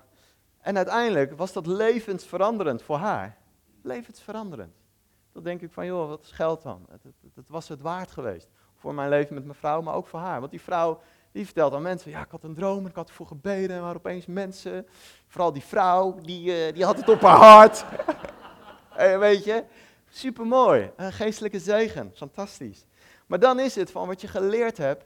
En 0.61 0.77
uiteindelijk 0.77 1.37
was 1.37 1.53
dat 1.53 1.67
levensveranderend 1.67 2.83
voor 2.83 2.97
haar. 2.97 3.37
Levensveranderend. 3.83 4.82
Dan 5.33 5.43
denk 5.43 5.61
ik 5.61 5.73
van, 5.73 5.87
joh, 5.87 6.09
wat 6.09 6.23
is 6.23 6.31
geld 6.31 6.63
dan? 6.63 6.87
Het, 7.35 7.49
was 7.49 7.69
het 7.69 7.81
waard 7.81 8.11
geweest. 8.11 8.49
Voor 8.77 8.95
mijn 8.95 9.09
leven 9.09 9.35
met 9.35 9.45
mijn 9.45 9.59
vrouw, 9.59 9.81
maar 9.81 9.95
ook 9.95 10.07
voor 10.07 10.21
haar. 10.21 10.39
Want 10.39 10.51
die 10.51 10.61
vrouw, 10.61 11.01
die 11.33 11.45
vertelt 11.45 11.73
aan 11.75 11.83
mensen, 11.83 12.11
ja, 12.11 12.21
ik 12.25 12.31
had 12.31 12.45
een 12.45 12.55
droom 12.55 12.79
en 12.79 12.91
ik 12.91 12.95
had 12.95 13.09
ervoor 13.09 13.27
gebeden. 13.27 13.83
Maar 13.83 13.97
opeens 13.97 14.27
mensen, 14.27 14.87
vooral 15.27 15.53
die 15.53 15.63
vrouw, 15.63 16.15
die, 16.15 16.67
uh, 16.67 16.75
die 16.75 16.85
had 16.85 16.97
het 16.97 17.09
op 17.09 17.21
haar 17.21 17.37
hart. 17.37 17.85
hey, 18.89 19.19
weet 19.29 19.45
je, 19.45 19.65
supermooi. 20.09 20.91
Een 20.97 21.13
geestelijke 21.13 21.59
zegen, 21.59 22.11
fantastisch. 22.15 22.87
Maar 23.27 23.39
dan 23.39 23.61
is 23.61 23.75
het 23.75 23.91
van 23.91 24.07
wat 24.07 24.21
je 24.21 24.29
geleerd 24.29 24.77
hebt, 24.77 25.05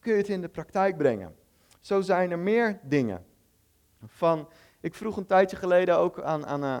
kun 0.00 0.12
je 0.12 0.18
het 0.18 0.28
in 0.28 0.40
de 0.40 0.48
praktijk 0.48 0.96
brengen. 0.96 1.36
Zo 1.80 2.00
zijn 2.00 2.30
er 2.30 2.38
meer 2.38 2.78
dingen. 2.82 3.24
Van, 4.06 4.48
ik 4.80 4.94
vroeg 4.94 5.16
een 5.16 5.26
tijdje 5.26 5.56
geleden 5.56 5.98
ook 5.98 6.20
aan, 6.20 6.46
aan, 6.46 6.64
eh, 6.64 6.78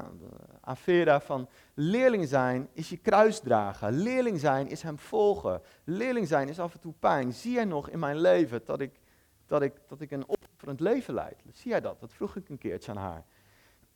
aan 0.68 1.20
van, 1.20 1.48
leerling 1.74 2.28
zijn 2.28 2.68
is 2.72 2.88
je 2.88 2.96
kruis 2.96 3.40
dragen. 3.40 3.92
Leerling 3.92 4.40
zijn 4.40 4.68
is 4.68 4.82
hem 4.82 4.98
volgen. 4.98 5.62
Leerling 5.84 6.28
zijn 6.28 6.48
is 6.48 6.60
af 6.60 6.74
en 6.74 6.80
toe 6.80 6.94
pijn. 6.98 7.32
Zie 7.32 7.52
jij 7.52 7.64
nog 7.64 7.88
in 7.88 7.98
mijn 7.98 8.20
leven 8.20 8.60
dat 8.64 8.80
ik, 8.80 9.00
dat 9.46 9.62
ik, 9.62 9.72
dat 9.86 10.00
ik 10.00 10.10
een 10.10 10.28
opofferend 10.28 10.80
leven 10.80 11.14
leid? 11.14 11.42
Zie 11.52 11.70
jij 11.70 11.80
dat? 11.80 12.00
Dat 12.00 12.12
vroeg 12.12 12.36
ik 12.36 12.48
een 12.48 12.58
keertje 12.58 12.90
aan 12.90 12.96
haar. 12.96 13.24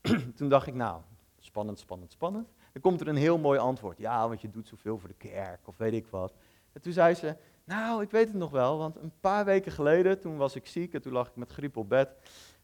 Toen 0.37 0.49
dacht 0.49 0.67
ik, 0.67 0.75
nou, 0.75 1.01
spannend, 1.39 1.79
spannend, 1.79 2.13
spannend. 2.13 2.49
Dan 2.73 2.83
komt 2.83 3.01
er 3.01 3.09
een 3.09 3.17
heel 3.17 3.39
mooi 3.39 3.59
antwoord. 3.59 3.99
Ja, 3.99 4.29
want 4.29 4.41
je 4.41 4.51
doet 4.51 4.69
zoveel 4.69 4.99
voor 4.99 5.09
de 5.09 5.29
kerk 5.29 5.69
of 5.69 5.77
weet 5.77 5.93
ik 5.93 6.07
wat. 6.07 6.35
En 6.73 6.81
toen 6.81 6.93
zei 6.93 7.15
ze, 7.15 7.37
nou, 7.65 8.03
ik 8.03 8.11
weet 8.11 8.29
het 8.29 8.37
nog 8.37 8.51
wel, 8.51 8.79
want 8.79 8.97
een 8.97 9.13
paar 9.21 9.45
weken 9.45 9.73
geleden, 9.73 10.21
toen 10.21 10.37
was 10.37 10.55
ik 10.55 10.67
ziek 10.67 10.95
en 10.95 11.03
toen 11.03 11.13
lag 11.13 11.29
ik 11.29 11.37
met 11.37 11.51
griep 11.51 11.77
op 11.77 11.89
bed. 11.89 12.09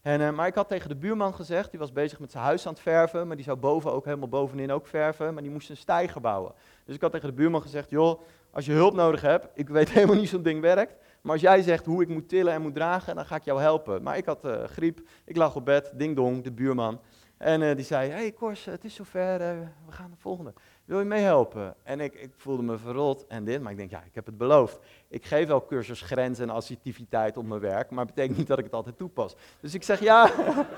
En, 0.01 0.21
uh, 0.21 0.31
maar 0.31 0.47
ik 0.47 0.55
had 0.55 0.67
tegen 0.67 0.89
de 0.89 0.95
buurman 0.95 1.33
gezegd, 1.33 1.69
die 1.69 1.79
was 1.79 1.91
bezig 1.91 2.19
met 2.19 2.31
zijn 2.31 2.43
huis 2.43 2.65
aan 2.65 2.73
het 2.73 2.81
verven, 2.81 3.27
maar 3.27 3.35
die 3.35 3.45
zou 3.45 3.57
boven 3.57 3.91
ook 3.91 4.05
helemaal 4.05 4.27
bovenin 4.27 4.71
ook 4.71 4.87
verven, 4.87 5.33
maar 5.33 5.43
die 5.43 5.51
moest 5.51 5.69
een 5.69 5.77
stijger 5.77 6.21
bouwen. 6.21 6.53
Dus 6.85 6.95
ik 6.95 7.01
had 7.01 7.11
tegen 7.11 7.27
de 7.27 7.35
buurman 7.35 7.61
gezegd, 7.61 7.89
joh, 7.89 8.21
als 8.51 8.65
je 8.65 8.71
hulp 8.71 8.93
nodig 8.93 9.21
hebt, 9.21 9.47
ik 9.53 9.69
weet 9.69 9.89
helemaal 9.93 10.15
niet 10.15 10.29
zo'n 10.29 10.43
ding 10.43 10.61
werkt, 10.61 10.95
maar 11.21 11.31
als 11.31 11.41
jij 11.41 11.61
zegt 11.61 11.85
hoe 11.85 12.01
ik 12.01 12.07
moet 12.07 12.29
tillen 12.29 12.53
en 12.53 12.61
moet 12.61 12.75
dragen, 12.75 13.15
dan 13.15 13.25
ga 13.25 13.35
ik 13.35 13.43
jou 13.43 13.61
helpen. 13.61 14.03
Maar 14.03 14.17
ik 14.17 14.25
had 14.25 14.45
uh, 14.45 14.63
griep, 14.63 14.99
ik 15.25 15.35
lag 15.35 15.55
op 15.55 15.65
bed, 15.65 15.91
ding 15.95 16.15
dong, 16.15 16.43
de 16.43 16.51
buurman. 16.51 16.99
En 17.37 17.61
uh, 17.61 17.75
die 17.75 17.85
zei, 17.85 18.09
hey 18.09 18.31
Kors, 18.31 18.65
het 18.65 18.83
is 18.83 18.95
zover, 18.95 19.39
we 19.85 19.91
gaan 19.91 20.11
de 20.11 20.17
volgende 20.17 20.53
wil 20.89 20.99
je 20.99 21.05
meehelpen? 21.05 21.75
En 21.83 21.99
ik, 21.99 22.13
ik, 22.13 22.31
voelde 22.35 22.63
me 22.63 22.77
verrot 22.77 23.27
en 23.27 23.43
dit, 23.43 23.61
maar 23.61 23.71
ik 23.71 23.77
denk, 23.77 23.89
ja, 23.89 24.03
ik 24.03 24.15
heb 24.15 24.25
het 24.25 24.37
beloofd. 24.37 24.79
Ik 25.07 25.25
geef 25.25 25.47
wel 25.47 25.65
cursus 25.65 26.01
grens 26.01 26.39
en 26.39 26.49
assertiviteit 26.49 27.37
op 27.37 27.45
mijn 27.45 27.61
werk, 27.61 27.89
maar 27.89 28.05
het 28.05 28.13
betekent 28.13 28.37
niet 28.37 28.47
dat 28.47 28.57
ik 28.57 28.63
het 28.63 28.73
altijd 28.73 28.97
toepas. 28.97 29.35
Dus 29.59 29.73
ik 29.73 29.83
zeg 29.83 29.99
ja. 29.99 30.31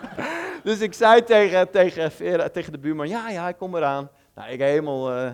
dus 0.64 0.80
ik 0.80 0.94
zei 0.94 1.24
tegen, 1.24 1.70
tegen, 1.70 2.52
tegen 2.52 2.72
de 2.72 2.78
buurman, 2.80 3.08
ja, 3.08 3.30
ja, 3.30 3.48
ik 3.48 3.58
kom 3.58 3.76
eraan. 3.76 4.10
Nou, 4.36 4.52
ik 4.52 4.60
helemaal, 4.60 5.16
uh, 5.16 5.32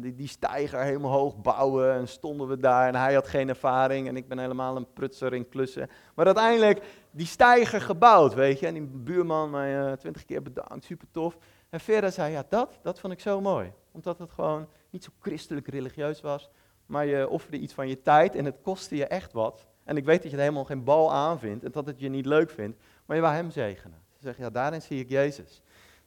die, 0.00 0.14
die 0.14 0.28
stijger 0.28 0.80
helemaal 0.80 1.10
hoog 1.10 1.36
bouwen 1.36 1.92
en 1.92 2.08
stonden 2.08 2.48
we 2.48 2.56
daar 2.56 2.88
en 2.88 2.94
hij 2.94 3.14
had 3.14 3.28
geen 3.28 3.48
ervaring 3.48 4.08
en 4.08 4.16
ik 4.16 4.28
ben 4.28 4.38
helemaal 4.38 4.76
een 4.76 4.92
prutser 4.92 5.34
in 5.34 5.48
klussen. 5.48 5.90
Maar 6.14 6.26
uiteindelijk 6.26 6.82
die 7.10 7.26
stijger 7.26 7.80
gebouwd, 7.80 8.34
weet 8.34 8.58
je. 8.58 8.66
En 8.66 8.74
die 8.74 8.82
buurman 8.82 9.50
mij 9.50 9.78
uh, 9.78 9.92
twintig 9.92 10.24
keer 10.24 10.42
bedankt, 10.42 10.84
super 10.84 11.06
tof. 11.10 11.36
En 11.70 11.80
Vera 11.80 12.10
zei, 12.10 12.32
ja, 12.32 12.44
dat, 12.48 12.78
dat 12.82 13.00
vond 13.00 13.12
ik 13.12 13.20
zo 13.20 13.40
mooi. 13.40 13.72
Omdat 13.92 14.18
het 14.18 14.30
gewoon 14.30 14.68
niet 14.90 15.04
zo 15.04 15.10
christelijk 15.20 15.68
religieus 15.68 16.20
was. 16.20 16.50
Maar 16.86 17.06
je 17.06 17.28
offerde 17.28 17.58
iets 17.58 17.74
van 17.74 17.88
je 17.88 18.02
tijd 18.02 18.34
en 18.34 18.44
het 18.44 18.56
kostte 18.62 18.96
je 18.96 19.06
echt 19.06 19.32
wat. 19.32 19.66
En 19.84 19.96
ik 19.96 20.04
weet 20.04 20.22
dat 20.22 20.30
je 20.30 20.36
er 20.36 20.42
helemaal 20.42 20.64
geen 20.64 20.84
bal 20.84 21.12
aan 21.12 21.38
vindt 21.38 21.64
en 21.64 21.70
dat 21.72 21.86
het 21.86 22.00
je 22.00 22.08
niet 22.08 22.26
leuk 22.26 22.50
vindt. 22.50 22.78
Maar 23.06 23.16
je 23.16 23.22
wou 23.22 23.34
hem 23.34 23.50
zegenen. 23.50 23.98
Ze 24.12 24.22
zegt, 24.22 24.38
ja, 24.38 24.50
daarin 24.50 24.82
zie 24.82 25.00
ik 25.00 25.08
Jezus. 25.08 25.62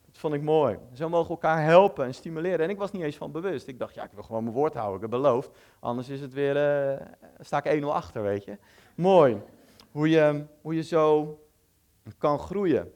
Dat 0.06 0.18
vond 0.18 0.34
ik 0.34 0.42
mooi. 0.42 0.78
Zo 0.94 1.10
mogen 1.10 1.28
we 1.28 1.34
elkaar 1.34 1.64
helpen 1.64 2.06
en 2.06 2.14
stimuleren. 2.14 2.60
En 2.60 2.70
ik 2.70 2.78
was 2.78 2.92
niet 2.92 3.02
eens 3.02 3.16
van 3.16 3.32
bewust. 3.32 3.68
Ik 3.68 3.80
dacht, 3.80 3.94
ja, 3.94 4.04
ik 4.04 4.12
wil 4.12 4.24
gewoon 4.24 4.44
mijn 4.44 4.56
woord 4.56 4.74
houden. 4.74 4.96
Ik 4.96 5.02
heb 5.02 5.10
beloofd. 5.10 5.50
Anders 5.80 6.10
is 6.10 6.22
het 6.22 6.34
weer, 6.34 6.56
uh, 6.92 7.08
sta 7.40 7.64
ik 7.64 7.82
1-0 7.82 7.86
achter, 7.86 8.22
weet 8.22 8.44
je. 8.44 8.58
Mooi. 8.96 9.42
Hoe 9.92 10.10
je, 10.10 10.46
hoe 10.62 10.76
je 10.76 10.84
zo 10.84 11.40
kan 12.18 12.40
groeien. 12.40 12.94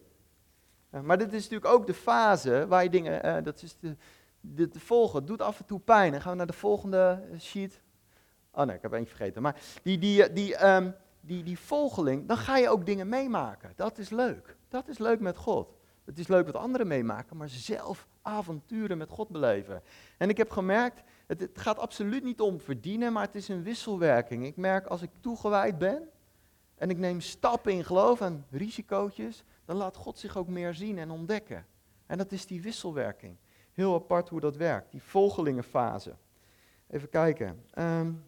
Maar 0.89 1.17
dit 1.17 1.33
is 1.33 1.43
natuurlijk 1.49 1.73
ook 1.73 1.87
de 1.87 1.93
fase 1.93 2.67
waar 2.67 2.83
je 2.83 2.89
dingen, 2.89 3.25
uh, 3.25 3.43
dat 3.43 3.61
is 3.61 3.77
de, 3.79 3.95
de 4.41 4.69
volgen, 4.73 5.25
doet 5.25 5.41
af 5.41 5.59
en 5.59 5.65
toe 5.65 5.79
pijn. 5.79 6.11
Dan 6.11 6.21
gaan 6.21 6.31
we 6.31 6.37
naar 6.37 6.47
de 6.47 6.53
volgende 6.53 7.23
sheet. 7.39 7.81
Oh 8.51 8.65
nee, 8.65 8.75
ik 8.75 8.81
heb 8.81 8.93
eentje 8.93 9.15
vergeten. 9.15 9.41
Maar 9.41 9.61
die, 9.83 9.97
die, 9.97 10.33
die, 10.33 10.67
um, 10.67 10.95
die, 11.21 11.43
die 11.43 11.59
volgeling, 11.59 12.27
dan 12.27 12.37
ga 12.37 12.57
je 12.57 12.69
ook 12.69 12.85
dingen 12.85 13.09
meemaken. 13.09 13.73
Dat 13.75 13.97
is 13.97 14.09
leuk. 14.09 14.57
Dat 14.67 14.87
is 14.87 14.97
leuk 14.97 15.19
met 15.19 15.37
God. 15.37 15.77
Het 16.05 16.19
is 16.19 16.27
leuk 16.27 16.45
wat 16.45 16.55
anderen 16.55 16.87
meemaken, 16.87 17.37
maar 17.37 17.49
zelf 17.49 18.07
avonturen 18.21 18.97
met 18.97 19.09
God 19.09 19.29
beleven. 19.29 19.81
En 20.17 20.29
ik 20.29 20.37
heb 20.37 20.51
gemerkt, 20.51 21.03
het, 21.27 21.39
het 21.39 21.57
gaat 21.57 21.79
absoluut 21.79 22.23
niet 22.23 22.41
om 22.41 22.59
verdienen, 22.59 23.13
maar 23.13 23.25
het 23.25 23.35
is 23.35 23.47
een 23.47 23.63
wisselwerking. 23.63 24.45
Ik 24.45 24.55
merk 24.55 24.85
als 24.85 25.01
ik 25.01 25.09
toegewijd 25.19 25.77
ben 25.77 26.09
en 26.75 26.89
ik 26.89 26.97
neem 26.97 27.21
stappen 27.21 27.71
in 27.71 27.85
geloof 27.85 28.21
en 28.21 28.45
risicootjes, 28.49 29.43
dan 29.65 29.75
laat 29.75 29.95
God 29.95 30.19
zich 30.19 30.37
ook 30.37 30.47
meer 30.47 30.73
zien 30.73 30.97
en 30.97 31.11
ontdekken. 31.11 31.65
En 32.05 32.17
dat 32.17 32.31
is 32.31 32.45
die 32.45 32.61
wisselwerking. 32.61 33.37
Heel 33.79 33.93
apart 33.93 34.29
hoe 34.29 34.39
dat 34.39 34.55
werkt, 34.55 34.91
die 34.91 35.03
volgelingenfase. 35.03 36.15
Even 36.89 37.09
kijken. 37.09 37.65
Um, 37.73 38.23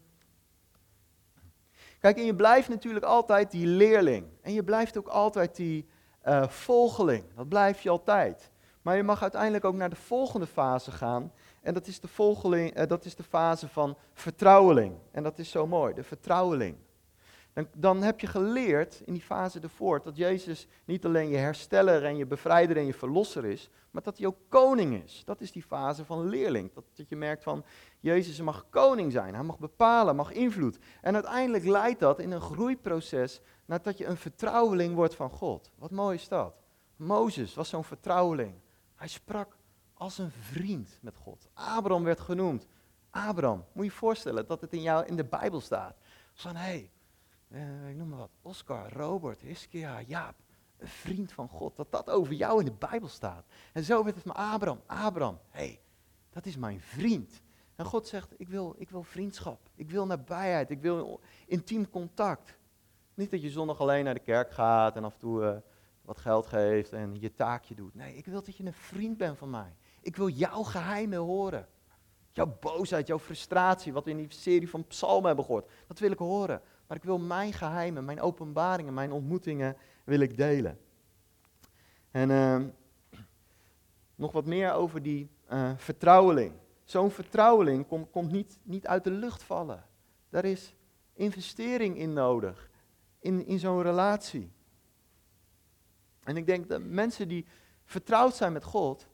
kijk, 2.00 2.18
en 2.18 2.26
je 2.26 2.36
blijft 2.36 2.70
natuurlijk 2.70 3.06
altijd 3.06 3.52
die 3.52 3.68
leerling. 3.68 4.26
En 4.42 4.54
je 4.54 4.64
blijft 4.64 4.98
ook 4.98 5.08
altijd 5.08 5.56
die 5.56 5.88
uh, 6.26 6.48
volgeling. 6.48 7.24
Dat 7.36 7.50
blijf 7.50 7.82
je 7.82 7.90
altijd. 7.90 8.52
Maar 8.82 8.96
je 8.96 9.04
mag 9.04 9.22
uiteindelijk 9.22 9.66
ook 9.66 9.76
naar 9.76 9.90
de 9.90 9.96
volgende 9.96 10.48
fase 10.48 10.92
gaan. 10.92 11.32
En 11.62 11.74
dat 11.74 11.88
is 11.88 12.00
de, 12.00 12.08
volgeling, 12.08 12.80
uh, 12.80 12.88
dat 12.88 13.06
is 13.06 13.16
de 13.16 13.24
fase 13.24 13.68
van 13.68 13.98
vertrouweling. 14.14 14.96
En 15.12 15.24
dat 15.24 15.40
is 15.40 15.52
zo 15.52 15.68
mooi, 15.68 15.94
de 15.94 16.04
vertrouweling. 16.04 16.76
Dan, 17.54 17.68
dan, 17.76 18.02
heb 18.02 18.20
je 18.20 18.28
geleerd 18.28 19.02
in 19.06 19.14
die 19.14 19.22
fase 19.22 19.60
ervoor 19.60 20.02
dat 20.04 20.18
Jezus 20.18 20.68
niet 20.86 21.06
alleen 21.06 21.30
je 21.30 21.38
hersteller 21.38 22.06
en 22.06 22.18
je 22.18 22.26
bevrijder 22.26 22.78
en 22.78 22.86
je 22.86 22.94
verlosser 22.94 23.46
is, 23.46 23.70
maar 23.92 24.04
dat 24.04 24.18
hij 24.18 24.28
ook 24.28 24.38
koning 24.48 25.04
is. 25.04 25.22
Dat 25.26 25.42
is 25.42 25.52
die 25.52 25.64
fase 25.64 26.06
van 26.06 26.30
leerling. 26.30 26.74
Dat, 26.74 26.84
je 27.10 27.16
merkt 27.16 27.44
van 27.44 27.64
Jezus 28.00 28.42
mag 28.42 28.66
koning 28.70 29.12
zijn, 29.12 29.34
hij 29.34 29.44
mag 29.44 29.60
bepalen, 29.60 30.16
mag 30.16 30.32
invloed. 30.32 30.78
En 31.02 31.14
uiteindelijk 31.14 31.66
leidt 31.66 32.00
dat 32.00 32.20
in 32.20 32.32
een 32.32 32.42
groeiproces 32.42 33.42
naar 33.66 33.82
dat 33.82 33.98
je 33.98 34.06
een 34.06 34.18
vertrouweling 34.18 34.96
wordt 34.96 35.16
van 35.16 35.30
God. 35.30 35.72
Wat 35.76 35.92
mooi 35.92 36.16
is 36.16 36.28
dat. 36.28 36.54
Mozes 36.96 37.54
was 37.54 37.70
zo'n 37.70 37.84
vertrouweling. 37.84 38.54
Hij 38.96 39.08
sprak 39.08 39.58
als 39.94 40.18
een 40.18 40.32
vriend 40.32 40.98
met 41.02 41.16
God. 41.16 41.50
Abraham 41.54 42.04
werd 42.04 42.20
genoemd. 42.20 42.68
Abraham, 43.10 43.66
moet 43.72 43.86
je 43.86 43.92
je 43.92 43.98
voorstellen 43.98 44.48
dat 44.48 44.62
het 44.62 44.74
in 44.74 44.82
jou 44.82 45.06
in 45.06 45.16
de 45.16 45.24
Bijbel 45.24 45.62
staat. 45.62 45.96
Van 46.34 46.56
hé, 46.56 46.62
hey, 46.62 46.90
uh, 47.52 47.90
ik 47.90 47.96
noem 47.96 48.10
maar 48.10 48.20
wat, 48.20 48.32
Oscar, 48.42 48.94
Robert, 48.94 49.42
Hiskia, 49.42 50.02
Jaap, 50.02 50.36
een 50.78 50.88
vriend 50.88 51.32
van 51.32 51.48
God, 51.48 51.76
dat 51.76 51.92
dat 51.92 52.10
over 52.10 52.34
jou 52.34 52.60
in 52.60 52.66
de 52.66 52.72
Bijbel 52.72 53.08
staat. 53.08 53.46
En 53.74 53.84
zo 53.84 54.04
werd 54.04 54.16
het 54.16 54.26
met 54.26 54.36
Abraham. 54.36 54.82
Abraham, 54.86 55.40
hé, 55.50 55.60
hey, 55.60 55.82
dat 56.30 56.46
is 56.46 56.58
mijn 56.58 56.82
vriend. 56.82 57.42
En 57.76 57.86
God 57.86 58.08
zegt, 58.08 58.34
ik 58.38 58.50
wil, 58.50 58.76
ik 58.78 58.90
wil 58.90 59.04
vriendschap, 59.04 59.70
ik 59.76 59.90
wil 59.90 60.06
nabijheid, 60.06 60.70
ik 60.70 60.82
wil 60.82 61.20
intiem 61.46 61.90
contact. 61.90 62.58
Niet 63.14 63.32
dat 63.32 63.42
je 63.42 63.50
zondag 63.50 63.80
alleen 63.80 64.04
naar 64.04 64.14
de 64.14 64.20
kerk 64.20 64.52
gaat 64.52 64.96
en 64.96 65.04
af 65.04 65.14
en 65.14 65.20
toe 65.20 65.44
uh, 65.44 65.58
wat 66.02 66.18
geld 66.18 66.46
geeft 66.46 66.94
en 66.94 67.20
je 67.20 67.34
taakje 67.34 67.76
doet. 67.76 67.96
Nee, 67.96 68.16
ik 68.16 68.26
wil 68.26 68.44
dat 68.44 68.58
je 68.58 68.66
een 68.66 68.74
vriend 68.74 69.18
bent 69.18 69.38
van 69.38 69.50
mij. 69.50 69.76
Ik 70.02 70.16
wil 70.16 70.28
jouw 70.30 70.64
geheimen 70.64 71.20
horen. 71.20 71.68
Jouw 72.32 72.58
boosheid, 72.60 73.08
jouw 73.08 73.20
frustratie, 73.20 73.94
wat 73.94 74.06
we 74.06 74.12
in 74.12 74.18
die 74.18 74.32
serie 74.32 74.70
van 74.70 74.88
Psalmen 74.88 75.28
hebben 75.28 75.46
gehoord. 75.46 75.70
Dat 75.88 76.00
wil 76.00 76.12
ik 76.12 76.18
horen. 76.18 76.62
Maar 76.91 76.99
ik 76.99 77.06
wil 77.06 77.19
mijn 77.19 77.54
geheimen, 77.54 78.06
mijn 78.06 78.21
openbaringen, 78.21 78.93
mijn 78.93 79.12
ontmoetingen 79.12 79.77
wil 80.04 80.19
ik 80.19 80.38
delen. 80.38 80.80
En 82.12 82.30
uh, 82.30 82.62
nog 84.15 84.32
wat 84.32 84.45
meer 84.45 84.73
over 84.73 85.01
die 85.01 85.30
uh, 85.51 85.71
vertrouweling. 85.77 86.54
Zo'n 86.84 87.12
vertrouweling 87.12 87.88
komt, 87.88 88.10
komt 88.10 88.32
niet, 88.32 88.58
niet 88.63 88.88
uit 88.88 89.04
de 89.04 89.12
lucht 89.12 89.43
vallen. 89.43 89.86
Daar 90.30 90.45
is 90.45 90.75
investering 91.13 91.97
in 91.97 92.13
nodig, 92.13 92.69
in, 93.19 93.45
in 93.45 93.60
zo'n 93.60 93.82
relatie. 93.82 94.51
En 96.23 96.38
ik 96.38 96.45
denk 96.45 96.69
dat 96.69 96.82
mensen 96.84 97.27
die 97.27 97.45
vertrouwd 97.86 98.36
zijn 98.36 98.54
met 98.54 98.63
God, 98.63 99.08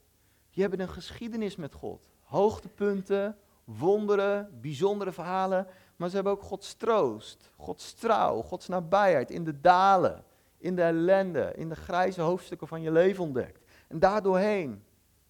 die 0.50 0.62
hebben 0.62 0.80
een 0.80 0.94
geschiedenis 0.94 1.56
met 1.56 1.74
God. 1.74 2.02
Hoogtepunten, 2.22 3.38
wonderen, 3.64 4.60
bijzondere 4.62 5.12
verhalen, 5.12 5.68
maar 5.98 6.10
ze 6.10 6.16
hebben 6.16 6.34
ook 6.34 6.44
Gods 6.44 6.74
troost, 6.74 7.50
Gods 7.58 7.94
trouw, 7.94 8.42
Gods 8.42 8.68
nabijheid 8.68 9.32
in 9.32 9.44
de 9.44 9.62
dalen, 9.62 10.24
in 10.58 10.76
de 10.76 10.82
ellende, 10.82 11.54
in 11.56 11.70
de 11.70 11.76
grijze 11.76 12.22
hoofdstukken 12.22 12.68
van 12.68 12.82
je 12.82 12.92
leven 12.92 13.24
ontdekt. 13.24 13.66
En 13.88 14.00
daardoorheen 14.00 14.84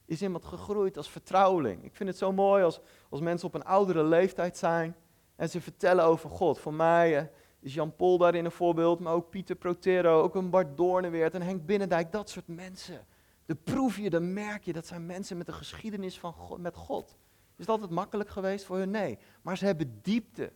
is 0.06 0.22
iemand 0.22 0.46
gegroeid 0.46 0.98
als 0.98 1.10
vertrouweling. 1.10 1.84
Ik 1.84 1.96
vind 1.96 2.10
het 2.10 2.18
zo 2.18 2.32
mooi 2.32 2.64
als, 2.64 2.80
als 3.10 3.22
mensen 3.22 3.48
op 3.48 3.54
een 3.54 3.66
oudere 3.66 4.04
leeftijd 4.04 4.58
zijn 4.58 4.96
en 5.36 5.50
ze 5.50 5.62
vertellen 5.62 6.06
over 6.06 6.30
God. 6.30 6.60
Voor 6.60 6.74
mij 6.74 7.18
eh, 7.18 7.26
is 7.60 7.74
Jan 7.74 7.96
Pol 7.96 8.18
daarin 8.18 8.46
een 8.46 8.52
voorbeeld, 8.52 9.00
maar 9.00 9.14
ook 9.14 9.30
Pieter 9.30 9.56
Protero, 9.56 10.22
ook 10.22 10.36
een 10.36 10.50
Bart 10.50 10.78
Doorneweert 10.78 11.34
en 11.34 11.42
Henk 11.42 11.66
Binnendijk, 11.66 12.12
dat 12.12 12.30
soort 12.30 12.48
mensen. 12.48 13.06
De 13.46 13.56
proef 13.56 13.98
je, 13.98 14.10
dan 14.10 14.34
merk 14.34 14.64
je, 14.64 14.74
dat 14.74 14.88
zijn 14.88 15.06
mensen 15.06 15.38
met 15.38 15.48
een 15.48 15.54
geschiedenis 15.54 16.20
van 16.20 16.34
God, 16.34 16.60
met 16.60 16.76
God. 16.76 17.18
Is 17.58 17.66
dat 17.66 17.76
altijd 17.76 17.92
makkelijk 17.92 18.30
geweest 18.30 18.66
voor 18.66 18.78
hun? 18.78 18.92
Nee. 18.92 19.18
Maar 19.42 19.58
ze 19.58 19.66
hebben 19.66 20.00
diepte. 20.02 20.52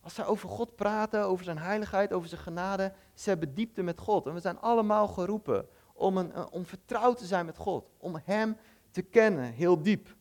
Als 0.00 0.14
ze 0.14 0.24
over 0.24 0.48
God 0.48 0.76
praten, 0.76 1.24
over 1.24 1.44
zijn 1.44 1.58
heiligheid, 1.58 2.12
over 2.12 2.28
zijn 2.28 2.40
genade, 2.40 2.92
ze 3.14 3.28
hebben 3.28 3.54
diepte 3.54 3.82
met 3.82 3.98
God. 3.98 4.26
En 4.26 4.34
we 4.34 4.40
zijn 4.40 4.60
allemaal 4.60 5.08
geroepen 5.08 5.68
om, 5.92 6.16
een, 6.16 6.32
eh, 6.32 6.46
om 6.50 6.64
vertrouwd 6.64 7.18
te 7.18 7.26
zijn 7.26 7.46
met 7.46 7.56
God. 7.56 7.90
Om 7.98 8.18
Hem 8.24 8.56
te 8.90 9.02
kennen, 9.02 9.52
heel 9.52 9.82
diep. 9.82 10.16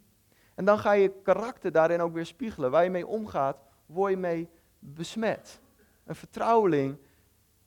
En 0.55 0.65
dan 0.65 0.79
ga 0.79 0.91
je 0.91 1.21
karakter 1.23 1.71
daarin 1.71 2.01
ook 2.01 2.13
weer 2.13 2.25
spiegelen. 2.25 2.71
Waar 2.71 2.83
je 2.83 2.89
mee 2.89 3.07
omgaat, 3.07 3.57
word 3.85 4.11
je 4.11 4.17
mee 4.17 4.49
besmet. 4.79 5.61
Een 6.03 6.15
vertrouweling, 6.15 6.97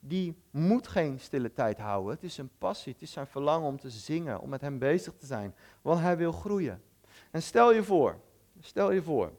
die 0.00 0.42
moet 0.50 0.88
geen 0.88 1.20
stille 1.20 1.52
tijd 1.52 1.78
houden. 1.78 2.14
Het 2.14 2.22
is 2.22 2.38
een 2.38 2.50
passie, 2.58 2.92
het 2.92 3.02
is 3.02 3.12
zijn 3.12 3.26
verlangen 3.26 3.68
om 3.68 3.78
te 3.78 3.90
zingen, 3.90 4.40
om 4.40 4.48
met 4.48 4.60
Hem 4.60 4.78
bezig 4.78 5.14
te 5.14 5.26
zijn. 5.26 5.54
Want 5.82 6.00
Hij 6.00 6.16
wil 6.16 6.32
groeien. 6.32 6.82
En 7.34 7.42
stel 7.42 7.72
je 7.72 7.82
voor, 7.82 8.18
stel 8.60 8.90
je 8.90 9.02
voor, 9.02 9.32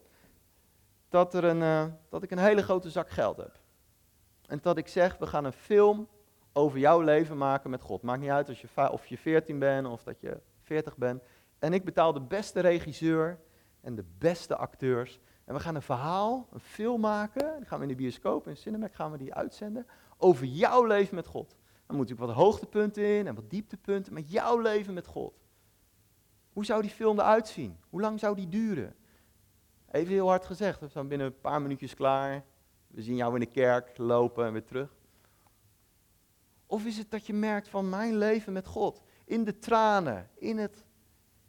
dat, 1.10 1.34
er 1.34 1.44
een, 1.44 1.62
uh, 1.62 1.86
dat 2.10 2.24
ik 2.24 2.32
een 2.32 2.38
hele 2.38 2.64
grote 2.64 2.90
zak 2.90 3.10
geld 3.10 3.38
heb. 3.38 3.60
En 4.48 4.60
dat 4.62 4.78
ik 4.78 4.88
zeg, 4.88 5.18
we 5.18 5.28
gaan 5.28 5.46
een 5.46 5.54
film 5.54 6.08
over 6.54 6.80
jouw 6.80 7.02
leven 7.02 7.38
maken 7.38 7.70
met 7.70 7.82
God. 7.82 8.02
Maakt 8.02 8.22
niet 8.22 8.30
uit 8.30 8.58
je, 8.58 8.92
of 8.92 9.06
je 9.06 9.18
14 9.18 9.60
bent 9.60 9.88
of 9.88 10.04
dat 10.04 10.20
je 10.20 10.40
40 10.62 10.98
bent. 10.98 11.24
En 11.60 11.74
ik 11.74 11.86
betaal 11.86 12.14
de 12.14 12.22
beste 12.22 12.60
regisseur 12.60 13.40
en 13.82 13.96
de 13.96 14.06
beste 14.18 14.56
acteurs. 14.56 15.20
En 15.46 15.54
we 15.54 15.60
gaan 15.60 15.76
een 15.76 15.82
verhaal, 15.82 16.48
een 16.52 16.60
film 16.60 17.02
maken. 17.02 17.54
Dan 17.54 17.66
gaan 17.66 17.78
we 17.78 17.86
in 17.86 17.92
de 17.92 18.02
bioscoop, 18.02 18.48
in 18.48 18.58
Cinemac 18.58 18.94
gaan 18.94 19.12
we 19.12 19.18
die 19.18 19.34
uitzenden. 19.34 19.88
Over 20.18 20.46
jouw 20.46 20.84
leven 20.84 21.16
met 21.16 21.28
God. 21.28 21.56
Dan 21.86 21.96
moet 21.96 22.10
ik 22.10 22.18
wat 22.18 22.32
hoogtepunten 22.32 23.04
in 23.04 23.28
en 23.28 23.36
wat 23.36 23.50
dieptepunten. 23.50 24.14
Maar 24.14 24.22
jouw 24.22 24.60
leven 24.60 24.94
met 24.94 25.08
God. 25.08 25.45
Hoe 26.56 26.66
zou 26.66 26.82
die 26.82 26.92
film 26.92 27.20
eruit 27.20 27.48
zien? 27.48 27.78
Hoe 27.90 28.02
lang 28.02 28.20
zou 28.20 28.36
die 28.36 28.48
duren? 28.48 28.96
Even 29.92 30.14
heel 30.14 30.28
hard 30.28 30.46
gezegd, 30.46 30.80
we 30.80 30.88
zijn 30.88 31.08
binnen 31.08 31.28
een 31.28 31.40
paar 31.40 31.62
minuutjes 31.62 31.94
klaar. 31.94 32.44
We 32.88 33.02
zien 33.02 33.16
jou 33.16 33.34
in 33.34 33.40
de 33.40 33.46
kerk 33.46 33.98
lopen 33.98 34.46
en 34.46 34.52
weer 34.52 34.64
terug. 34.64 34.96
Of 36.66 36.86
is 36.86 36.98
het 36.98 37.12
dat 37.12 37.26
je 37.26 37.34
merkt 37.34 37.68
van 37.68 37.90
mijn 37.90 38.18
leven 38.18 38.54
met 38.54 38.66
God, 38.66 39.02
in 39.26 39.44
de 39.44 39.60
tranen, 39.60 40.30
in, 40.36 40.58
het, 40.58 40.86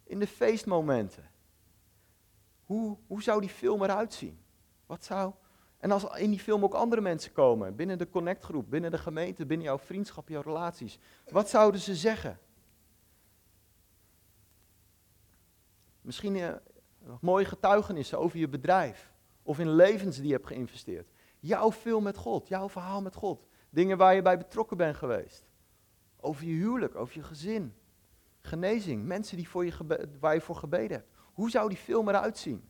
in 0.03 0.19
de 0.19 0.27
feestmomenten? 0.27 1.31
Hoe, 2.63 2.97
hoe 3.07 3.23
zou 3.23 3.41
die 3.41 3.49
film 3.49 3.83
eruit 3.83 4.13
zien? 4.13 4.39
Wat 4.85 5.03
zou. 5.03 5.33
En 5.77 5.91
als 5.91 6.03
in 6.03 6.29
die 6.29 6.39
film 6.39 6.63
ook 6.63 6.73
andere 6.73 7.01
mensen 7.01 7.31
komen, 7.31 7.75
binnen 7.75 7.97
de 7.97 8.09
connectgroep, 8.09 8.69
binnen 8.69 8.91
de 8.91 8.97
gemeente, 8.97 9.45
binnen 9.45 9.67
jouw 9.67 9.79
vriendschap, 9.79 10.29
jouw 10.29 10.41
relaties, 10.41 10.99
wat 11.29 11.49
zouden 11.49 11.81
ze 11.81 11.95
zeggen? 11.95 12.39
Misschien 16.07 16.35
uh, 16.35 16.53
mooie 17.21 17.45
getuigenissen 17.45 18.19
over 18.19 18.39
je 18.39 18.47
bedrijf 18.49 19.13
of 19.43 19.59
in 19.59 19.69
levens 19.69 20.15
die 20.15 20.25
je 20.27 20.33
hebt 20.33 20.47
geïnvesteerd. 20.47 21.11
Jouw 21.39 21.71
film 21.71 22.03
met 22.03 22.17
God, 22.17 22.47
jouw 22.47 22.69
verhaal 22.69 23.01
met 23.01 23.15
God. 23.15 23.47
Dingen 23.69 23.97
waar 23.97 24.15
je 24.15 24.21
bij 24.21 24.37
betrokken 24.37 24.77
bent 24.77 24.95
geweest. 24.95 25.49
Over 26.19 26.45
je 26.45 26.53
huwelijk, 26.53 26.95
over 26.95 27.15
je 27.15 27.23
gezin. 27.23 27.73
Genezing, 28.41 29.05
mensen 29.05 29.37
die 29.37 29.49
voor 29.49 29.65
je 29.65 29.73
waar 30.19 30.33
je 30.33 30.41
voor 30.41 30.55
gebeden 30.55 30.97
hebt. 30.97 31.09
Hoe 31.33 31.49
zou 31.49 31.69
die 31.69 31.77
film 31.77 32.09
eruit 32.09 32.37
zien? 32.37 32.69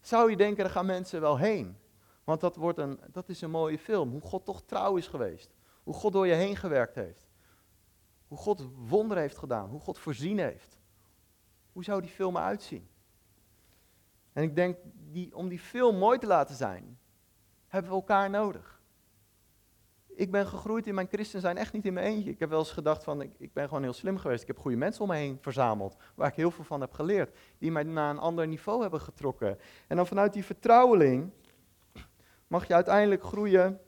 Zou 0.00 0.30
je 0.30 0.36
denken, 0.36 0.64
daar 0.64 0.72
gaan 0.72 0.86
mensen 0.86 1.20
wel 1.20 1.38
heen? 1.38 1.76
Want 2.24 2.40
dat, 2.40 2.56
wordt 2.56 2.78
een, 2.78 3.00
dat 3.12 3.28
is 3.28 3.40
een 3.40 3.50
mooie 3.50 3.78
film. 3.78 4.10
Hoe 4.10 4.20
God 4.20 4.44
toch 4.44 4.62
trouw 4.62 4.96
is 4.96 5.08
geweest. 5.08 5.54
Hoe 5.82 5.94
God 5.94 6.12
door 6.12 6.26
je 6.26 6.34
heen 6.34 6.56
gewerkt 6.56 6.94
heeft. 6.94 7.30
Hoe 8.26 8.38
God 8.38 8.68
wonderen 8.88 9.22
heeft 9.22 9.38
gedaan. 9.38 9.68
Hoe 9.68 9.80
God 9.80 9.98
voorzien 9.98 10.38
heeft. 10.38 10.78
Hoe 11.76 11.84
zou 11.84 12.00
die 12.00 12.10
film 12.10 12.36
eruit 12.36 12.62
zien? 12.62 12.88
En 14.32 14.42
ik 14.42 14.56
denk, 14.56 14.76
die, 14.94 15.36
om 15.36 15.48
die 15.48 15.58
film 15.58 15.98
mooi 15.98 16.18
te 16.18 16.26
laten 16.26 16.54
zijn, 16.54 16.98
hebben 17.66 17.90
we 17.90 17.96
elkaar 17.96 18.30
nodig 18.30 18.76
ik 20.16 20.30
ben 20.30 20.46
gegroeid 20.46 20.86
in 20.86 20.94
mijn 20.94 21.08
christen 21.10 21.40
zijn 21.40 21.56
echt 21.56 21.72
niet 21.72 21.84
in 21.84 21.92
mijn 21.92 22.06
eentje. 22.06 22.30
Ik 22.30 22.38
heb 22.38 22.48
wel 22.48 22.58
eens 22.58 22.70
gedacht 22.70 23.04
van, 23.04 23.20
ik, 23.20 23.30
ik, 23.38 23.52
ben 23.52 23.68
gewoon 23.68 23.82
heel 23.82 23.92
slim 23.92 24.18
geweest. 24.18 24.40
Ik 24.40 24.46
heb 24.46 24.58
goede 24.58 24.76
mensen 24.76 25.02
om 25.02 25.08
me 25.08 25.16
heen 25.16 25.38
verzameld, 25.40 25.96
waar 26.14 26.28
ik 26.28 26.34
heel 26.34 26.50
veel 26.50 26.64
van 26.64 26.80
heb 26.80 26.92
geleerd. 26.92 27.36
Die 27.58 27.70
mij 27.70 27.82
naar 27.82 28.10
een 28.10 28.18
ander 28.18 28.46
niveau 28.46 28.82
hebben 28.82 29.00
getrokken. 29.00 29.58
En 29.86 29.96
dan 29.96 30.06
vanuit 30.06 30.32
die 30.32 30.44
vertrouweling 30.44 31.30
mag 32.46 32.66
je 32.66 32.74
uiteindelijk 32.74 33.22
groeien 33.22 33.80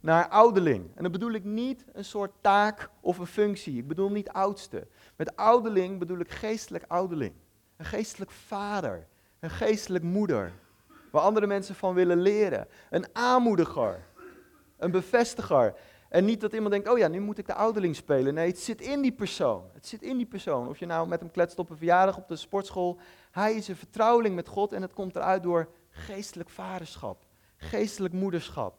naar 0.00 0.28
ouderling. 0.28 0.90
En 0.94 1.02
dan 1.02 1.12
bedoel 1.12 1.32
ik 1.32 1.44
niet 1.44 1.84
een 1.92 2.04
soort 2.04 2.32
taak 2.40 2.90
of 3.00 3.18
een 3.18 3.26
functie. 3.26 3.78
Ik 3.78 3.88
bedoel 3.88 4.10
niet 4.10 4.28
oudste. 4.28 4.86
Met 5.16 5.36
ouderling 5.36 5.98
bedoel 5.98 6.18
ik 6.18 6.30
geestelijk 6.30 6.84
ouderling. 6.88 7.32
Een 7.76 7.84
geestelijk 7.84 8.30
vader. 8.30 9.06
Een 9.40 9.50
geestelijk 9.50 10.04
moeder. 10.04 10.52
Waar 11.10 11.22
andere 11.22 11.46
mensen 11.46 11.74
van 11.74 11.94
willen 11.94 12.20
leren. 12.20 12.68
Een 12.90 13.06
aanmoediger 13.12 14.08
een 14.80 14.90
bevestiger. 14.90 15.74
En 16.08 16.24
niet 16.24 16.40
dat 16.40 16.52
iemand 16.52 16.70
denkt, 16.70 16.88
oh 16.88 16.98
ja, 16.98 17.08
nu 17.08 17.20
moet 17.20 17.38
ik 17.38 17.46
de 17.46 17.54
ouderling 17.54 17.96
spelen. 17.96 18.34
Nee, 18.34 18.46
het 18.46 18.58
zit 18.58 18.80
in 18.80 19.02
die 19.02 19.12
persoon. 19.12 19.64
Het 19.72 19.86
zit 19.86 20.02
in 20.02 20.16
die 20.16 20.26
persoon. 20.26 20.68
Of 20.68 20.78
je 20.78 20.86
nou 20.86 21.08
met 21.08 21.20
hem 21.20 21.30
kletst 21.30 21.58
op 21.58 21.70
een 21.70 21.76
verjaardag 21.76 22.16
op 22.16 22.28
de 22.28 22.36
sportschool. 22.36 22.98
Hij 23.30 23.54
is 23.54 23.68
een 23.68 23.76
vertrouweling 23.76 24.34
met 24.34 24.48
God 24.48 24.72
en 24.72 24.82
het 24.82 24.92
komt 24.92 25.16
eruit 25.16 25.42
door 25.42 25.68
geestelijk 25.90 26.48
vaderschap. 26.48 27.24
Geestelijk 27.56 28.14
moederschap. 28.14 28.78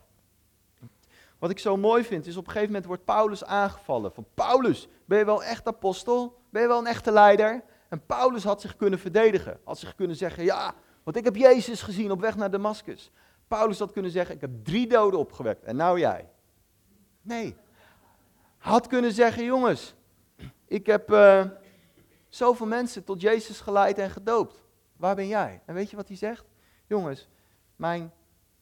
Wat 1.41 1.49
ik 1.49 1.59
zo 1.59 1.77
mooi 1.77 2.03
vind, 2.03 2.27
is 2.27 2.37
op 2.37 2.45
een 2.45 2.51
gegeven 2.51 2.67
moment 2.67 2.85
wordt 2.85 3.05
Paulus 3.05 3.43
aangevallen. 3.43 4.13
Van 4.13 4.25
Paulus, 4.33 4.87
ben 5.05 5.17
je 5.17 5.25
wel 5.25 5.43
echt 5.43 5.67
apostel? 5.67 6.41
Ben 6.49 6.61
je 6.61 6.67
wel 6.67 6.79
een 6.79 6.87
echte 6.87 7.11
leider? 7.11 7.63
En 7.89 8.05
Paulus 8.05 8.43
had 8.43 8.61
zich 8.61 8.75
kunnen 8.75 8.99
verdedigen. 8.99 9.59
Had 9.63 9.79
zich 9.79 9.95
kunnen 9.95 10.15
zeggen, 10.15 10.43
ja, 10.43 10.73
want 11.03 11.17
ik 11.17 11.23
heb 11.23 11.35
Jezus 11.35 11.81
gezien 11.81 12.11
op 12.11 12.19
weg 12.19 12.35
naar 12.35 12.51
Damascus. 12.51 13.11
Paulus 13.47 13.79
had 13.79 13.91
kunnen 13.91 14.11
zeggen, 14.11 14.35
ik 14.35 14.41
heb 14.41 14.51
drie 14.63 14.87
doden 14.87 15.19
opgewekt 15.19 15.63
en 15.63 15.75
nou 15.75 15.99
jij. 15.99 16.29
Nee. 17.21 17.55
Had 18.57 18.87
kunnen 18.87 19.11
zeggen, 19.11 19.43
jongens, 19.43 19.93
ik 20.65 20.85
heb 20.85 21.11
uh, 21.11 21.45
zoveel 22.29 22.67
mensen 22.67 23.03
tot 23.03 23.21
Jezus 23.21 23.59
geleid 23.59 23.97
en 23.97 24.09
gedoopt. 24.09 24.63
Waar 24.97 25.15
ben 25.15 25.27
jij? 25.27 25.61
En 25.65 25.73
weet 25.73 25.89
je 25.89 25.95
wat 25.95 26.07
hij 26.07 26.17
zegt? 26.17 26.45
Jongens, 26.87 27.29
mijn, 27.75 28.11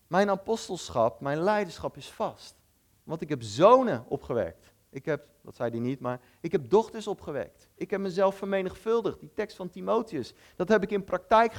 mijn 0.08 0.30
apostelschap, 0.30 1.22
mijn 1.22 1.44
leiderschap 1.44 1.98
is 1.98 2.10
vast. 2.12 2.58
Want 3.10 3.22
ik 3.22 3.30
heb 3.30 3.42
zonen 3.42 4.06
opgewekt. 4.08 4.74
Ik 4.90 5.06
heb, 5.06 5.28
dat 5.42 5.56
zei 5.56 5.70
hij 5.70 5.80
niet, 5.80 6.00
maar 6.00 6.20
ik 6.42 6.52
heb 6.52 6.70
dochters 6.70 7.08
opgewekt. 7.08 7.70
Ik 7.76 7.90
heb 7.90 8.00
mezelf 8.00 8.36
vermenigvuldigd. 8.36 9.20
Die 9.20 9.34
tekst 9.34 9.56
van 9.56 9.70
Timotheus, 9.70 10.34
dat 10.56 10.70
heb 10.70 10.84
ik 10.84 10.92
in 10.92 11.04
praktijk 11.04 11.54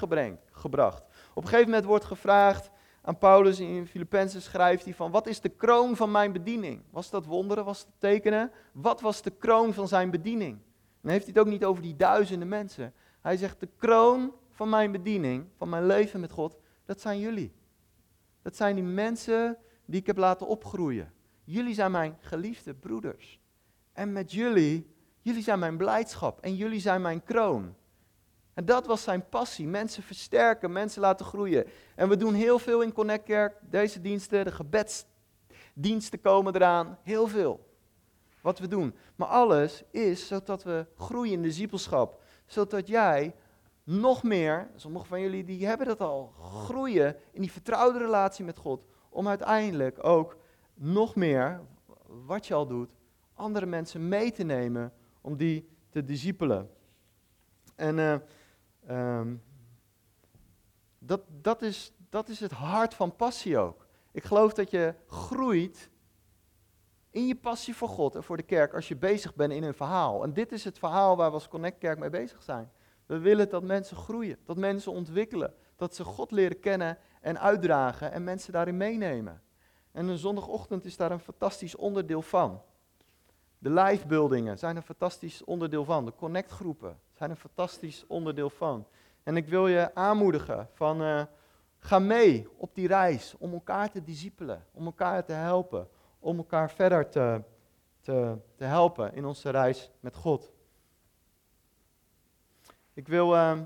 gebracht. 0.51 1.03
Op 1.35 1.43
een 1.43 1.49
gegeven 1.49 1.71
moment 1.71 1.85
wordt 1.85 2.05
gevraagd, 2.05 2.71
aan 3.03 3.19
Paulus 3.19 3.61
in 3.61 3.87
Filippenzen 3.87 4.43
schrijft 4.43 4.85
hij 4.85 4.95
van, 4.95 5.11
wat 5.11 5.27
is 5.27 5.41
de 5.41 5.49
kroon 5.49 5.97
van 5.97 6.11
mijn 6.11 6.33
bediening? 6.33 6.83
Was 6.91 7.11
dat 7.11 7.27
wonderen, 7.27 7.65
was 7.65 7.85
dat 7.85 7.95
tekenen? 7.99 8.53
Wat 8.73 9.01
was 9.01 9.23
de 9.23 9.31
kroon 9.31 9.75
van 9.75 9.89
zijn 9.89 10.11
bediening? 10.11 10.59
Dan 11.01 11.11
heeft 11.11 11.25
hij 11.25 11.33
het 11.35 11.43
ook 11.47 11.53
niet 11.53 11.65
over 11.65 11.83
die 11.83 11.97
duizenden 11.97 12.49
mensen. 12.49 12.95
Hij 13.21 13.37
zegt, 13.37 13.61
de 13.61 13.69
kroon 13.77 14.35
van 14.51 14.69
mijn 14.69 14.93
bediening, 14.93 15.47
van 15.57 15.69
mijn 15.69 15.87
leven 15.87 16.21
met 16.21 16.33
God, 16.33 16.59
dat 16.85 17.01
zijn 17.01 17.19
jullie. 17.19 17.53
Dat 18.43 18.57
zijn 18.57 18.75
die 18.75 18.85
mensen 18.85 19.59
die 19.85 20.01
ik 20.01 20.07
heb 20.07 20.17
laten 20.17 20.47
opgroeien. 20.47 21.13
Jullie 21.51 21.75
zijn 21.75 21.91
mijn 21.91 22.17
geliefde 22.21 22.75
broeders. 22.75 23.41
En 23.93 24.13
met 24.13 24.33
jullie, 24.33 24.95
jullie 25.21 25.43
zijn 25.43 25.59
mijn 25.59 25.77
blijdschap 25.77 26.41
en 26.41 26.57
jullie 26.57 26.81
zijn 26.81 27.03
mijn 27.03 27.23
kroon. 27.23 27.75
En 28.55 28.65
dat 28.65 28.87
was 28.87 29.03
zijn 29.03 29.29
passie. 29.29 29.67
Mensen 29.67 30.03
versterken, 30.03 30.73
mensen 30.73 31.01
laten 31.01 31.27
groeien. 31.27 31.67
En 31.95 32.09
we 32.09 32.17
doen 32.17 32.35
heel 32.35 32.59
veel 32.59 32.83
in 32.83 32.93
Connect 32.93 33.25
Kerk. 33.25 33.57
Deze 33.61 34.01
diensten, 34.01 34.45
de 34.45 34.53
gebedsdiensten 34.53 36.21
komen 36.21 36.55
eraan. 36.55 36.99
Heel 37.03 37.27
veel. 37.27 37.69
Wat 38.41 38.59
we 38.59 38.69
doen. 38.69 38.95
Maar 39.17 39.29
alles 39.29 39.83
is 39.91 40.27
zodat 40.27 40.63
we 40.63 40.87
groeien 40.97 41.33
in 41.33 41.43
de 41.43 41.53
ziepelschap. 41.53 42.23
Zodat 42.47 42.87
jij 42.89 43.35
nog 43.85 44.23
meer, 44.23 44.71
sommigen 44.77 45.09
van 45.09 45.21
jullie 45.21 45.45
die 45.45 45.67
hebben 45.67 45.87
dat 45.87 46.01
al, 46.01 46.33
groeien 46.39 47.17
in 47.33 47.41
die 47.41 47.53
vertrouwde 47.53 47.99
relatie 47.99 48.45
met 48.45 48.59
God. 48.59 48.85
Om 49.09 49.29
uiteindelijk 49.29 50.05
ook 50.05 50.39
nog 50.83 51.15
meer, 51.15 51.61
wat 52.07 52.47
je 52.47 52.55
al 52.55 52.67
doet, 52.67 52.95
andere 53.35 53.67
mensen 53.67 54.09
mee 54.09 54.33
te 54.33 54.43
nemen 54.43 54.93
om 55.21 55.37
die 55.37 55.69
te 55.91 56.05
discipelen. 56.05 56.71
En 57.77 57.99
uh, 57.99 58.17
um, 59.19 59.43
dat, 60.99 61.21
dat, 61.41 61.63
is, 61.63 61.93
dat 62.09 62.29
is 62.29 62.41
het 62.41 62.53
hart 62.53 62.95
van 62.95 63.17
passie 63.17 63.59
ook. 63.59 63.87
Ik 64.13 64.25
geloof 64.25 64.53
dat 64.53 64.71
je 64.71 64.95
groeit 65.07 65.91
in 67.11 67.27
je 67.27 67.37
passie 67.37 67.77
voor 67.77 67.89
God 67.89 68.15
en 68.15 68.23
voor 68.23 68.37
de 68.37 68.43
kerk 68.43 68.75
als 68.75 68.89
je 68.89 68.97
bezig 68.97 69.35
bent 69.35 69.53
in 69.53 69.63
een 69.63 69.75
verhaal. 69.75 70.23
En 70.23 70.33
dit 70.33 70.53
is 70.53 70.65
het 70.65 70.79
verhaal 70.79 71.17
waar 71.17 71.29
we 71.29 71.35
als 71.35 71.49
Connect 71.49 71.79
Kerk 71.79 71.99
mee 71.99 72.11
bezig 72.11 72.43
zijn. 72.43 72.71
We 73.07 73.19
willen 73.19 73.49
dat 73.49 73.63
mensen 73.63 73.97
groeien, 73.97 74.39
dat 74.45 74.57
mensen 74.57 74.93
ontwikkelen, 74.93 75.55
dat 75.77 75.95
ze 75.95 76.05
God 76.05 76.31
leren 76.31 76.61
kennen 76.61 76.99
en 77.21 77.41
uitdragen 77.41 78.13
en 78.13 78.25
mensen 78.25 78.53
daarin 78.53 78.77
meenemen. 78.77 79.43
En 79.93 80.09
een 80.09 80.19
zondagochtend 80.19 80.85
is 80.85 80.97
daar 80.97 81.11
een 81.11 81.21
fantastisch 81.21 81.77
onderdeel 81.77 82.23
van. 82.23 82.63
De 83.59 83.71
livebuildingen 83.71 84.59
zijn 84.59 84.77
een 84.77 84.83
fantastisch 84.83 85.45
onderdeel 85.45 85.85
van. 85.85 86.05
De 86.05 86.15
connectgroepen 86.15 87.01
zijn 87.13 87.31
een 87.31 87.37
fantastisch 87.37 88.05
onderdeel 88.07 88.51
van. 88.51 88.87
En 89.23 89.37
ik 89.37 89.49
wil 89.49 89.67
je 89.67 89.95
aanmoedigen 89.95 90.69
van 90.73 91.03
uh, 91.03 91.23
ga 91.79 91.99
mee 91.99 92.49
op 92.57 92.75
die 92.75 92.87
reis 92.87 93.35
om 93.39 93.53
elkaar 93.53 93.91
te 93.91 94.03
discipelen, 94.03 94.67
om 94.73 94.87
elkaar 94.87 95.25
te 95.25 95.33
helpen, 95.33 95.89
om 96.19 96.37
elkaar 96.37 96.71
verder 96.71 97.09
te, 97.09 97.43
te, 98.01 98.37
te 98.57 98.65
helpen 98.65 99.15
in 99.15 99.25
onze 99.25 99.51
reis 99.51 99.91
met 100.01 100.15
God. 100.17 100.53
Ik 102.93 103.09
wil 103.09 103.35
uh, 103.35 103.61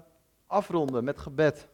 afronden 0.47 1.05
met 1.05 1.19
gebed. 1.19 1.69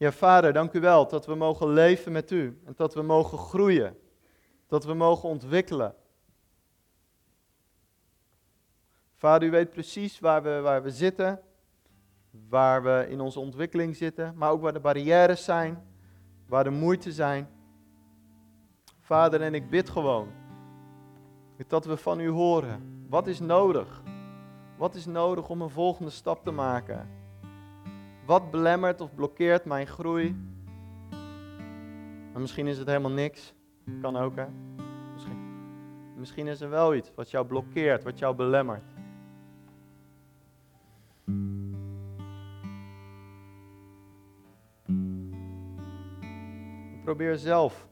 Ja, 0.00 0.12
Vader, 0.12 0.52
dank 0.52 0.72
u 0.72 0.80
wel 0.80 1.08
dat 1.08 1.26
we 1.26 1.34
mogen 1.34 1.68
leven 1.68 2.12
met 2.12 2.30
u 2.30 2.60
en 2.64 2.72
dat 2.76 2.94
we 2.94 3.02
mogen 3.02 3.38
groeien, 3.38 3.98
dat 4.66 4.84
we 4.84 4.94
mogen 4.94 5.28
ontwikkelen. 5.28 5.94
Vader, 9.14 9.48
u 9.48 9.50
weet 9.50 9.70
precies 9.70 10.20
waar 10.20 10.42
we, 10.42 10.60
waar 10.60 10.82
we 10.82 10.90
zitten, 10.90 11.40
waar 12.48 12.82
we 12.82 13.06
in 13.08 13.20
onze 13.20 13.40
ontwikkeling 13.40 13.96
zitten, 13.96 14.34
maar 14.36 14.50
ook 14.50 14.60
waar 14.60 14.72
de 14.72 14.80
barrières 14.80 15.44
zijn, 15.44 15.86
waar 16.46 16.64
de 16.64 16.70
moeite 16.70 17.12
zijn. 17.12 17.48
Vader, 19.00 19.42
en 19.42 19.54
ik 19.54 19.70
bid 19.70 19.90
gewoon 19.90 20.28
dat 21.66 21.84
we 21.84 21.96
van 21.96 22.20
u 22.20 22.28
horen. 22.28 23.06
Wat 23.08 23.26
is 23.26 23.40
nodig? 23.40 24.02
Wat 24.76 24.94
is 24.94 25.06
nodig 25.06 25.48
om 25.48 25.62
een 25.62 25.70
volgende 25.70 26.10
stap 26.10 26.44
te 26.44 26.50
maken? 26.50 27.19
Wat 28.30 28.50
belemmert 28.50 29.00
of 29.00 29.14
blokkeert 29.14 29.64
mijn 29.64 29.86
groei? 29.86 30.36
Misschien 32.34 32.66
is 32.66 32.78
het 32.78 32.86
helemaal 32.86 33.10
niks. 33.10 33.54
Kan 34.00 34.16
ook, 34.16 34.36
hè? 34.36 34.46
Misschien. 35.12 35.38
Misschien 36.16 36.46
is 36.46 36.60
er 36.60 36.70
wel 36.70 36.94
iets 36.94 37.12
wat 37.14 37.30
jou 37.30 37.46
blokkeert, 37.46 38.02
wat 38.02 38.18
jou 38.18 38.34
belemmert. 38.34 38.84
Probeer 47.04 47.36
zelf 47.36 47.88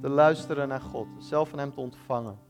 te 0.00 0.08
luisteren 0.08 0.68
naar 0.68 0.80
God, 0.80 1.06
zelf 1.18 1.48
van 1.48 1.58
Hem 1.58 1.72
te 1.72 1.80
ontvangen. 1.80 2.49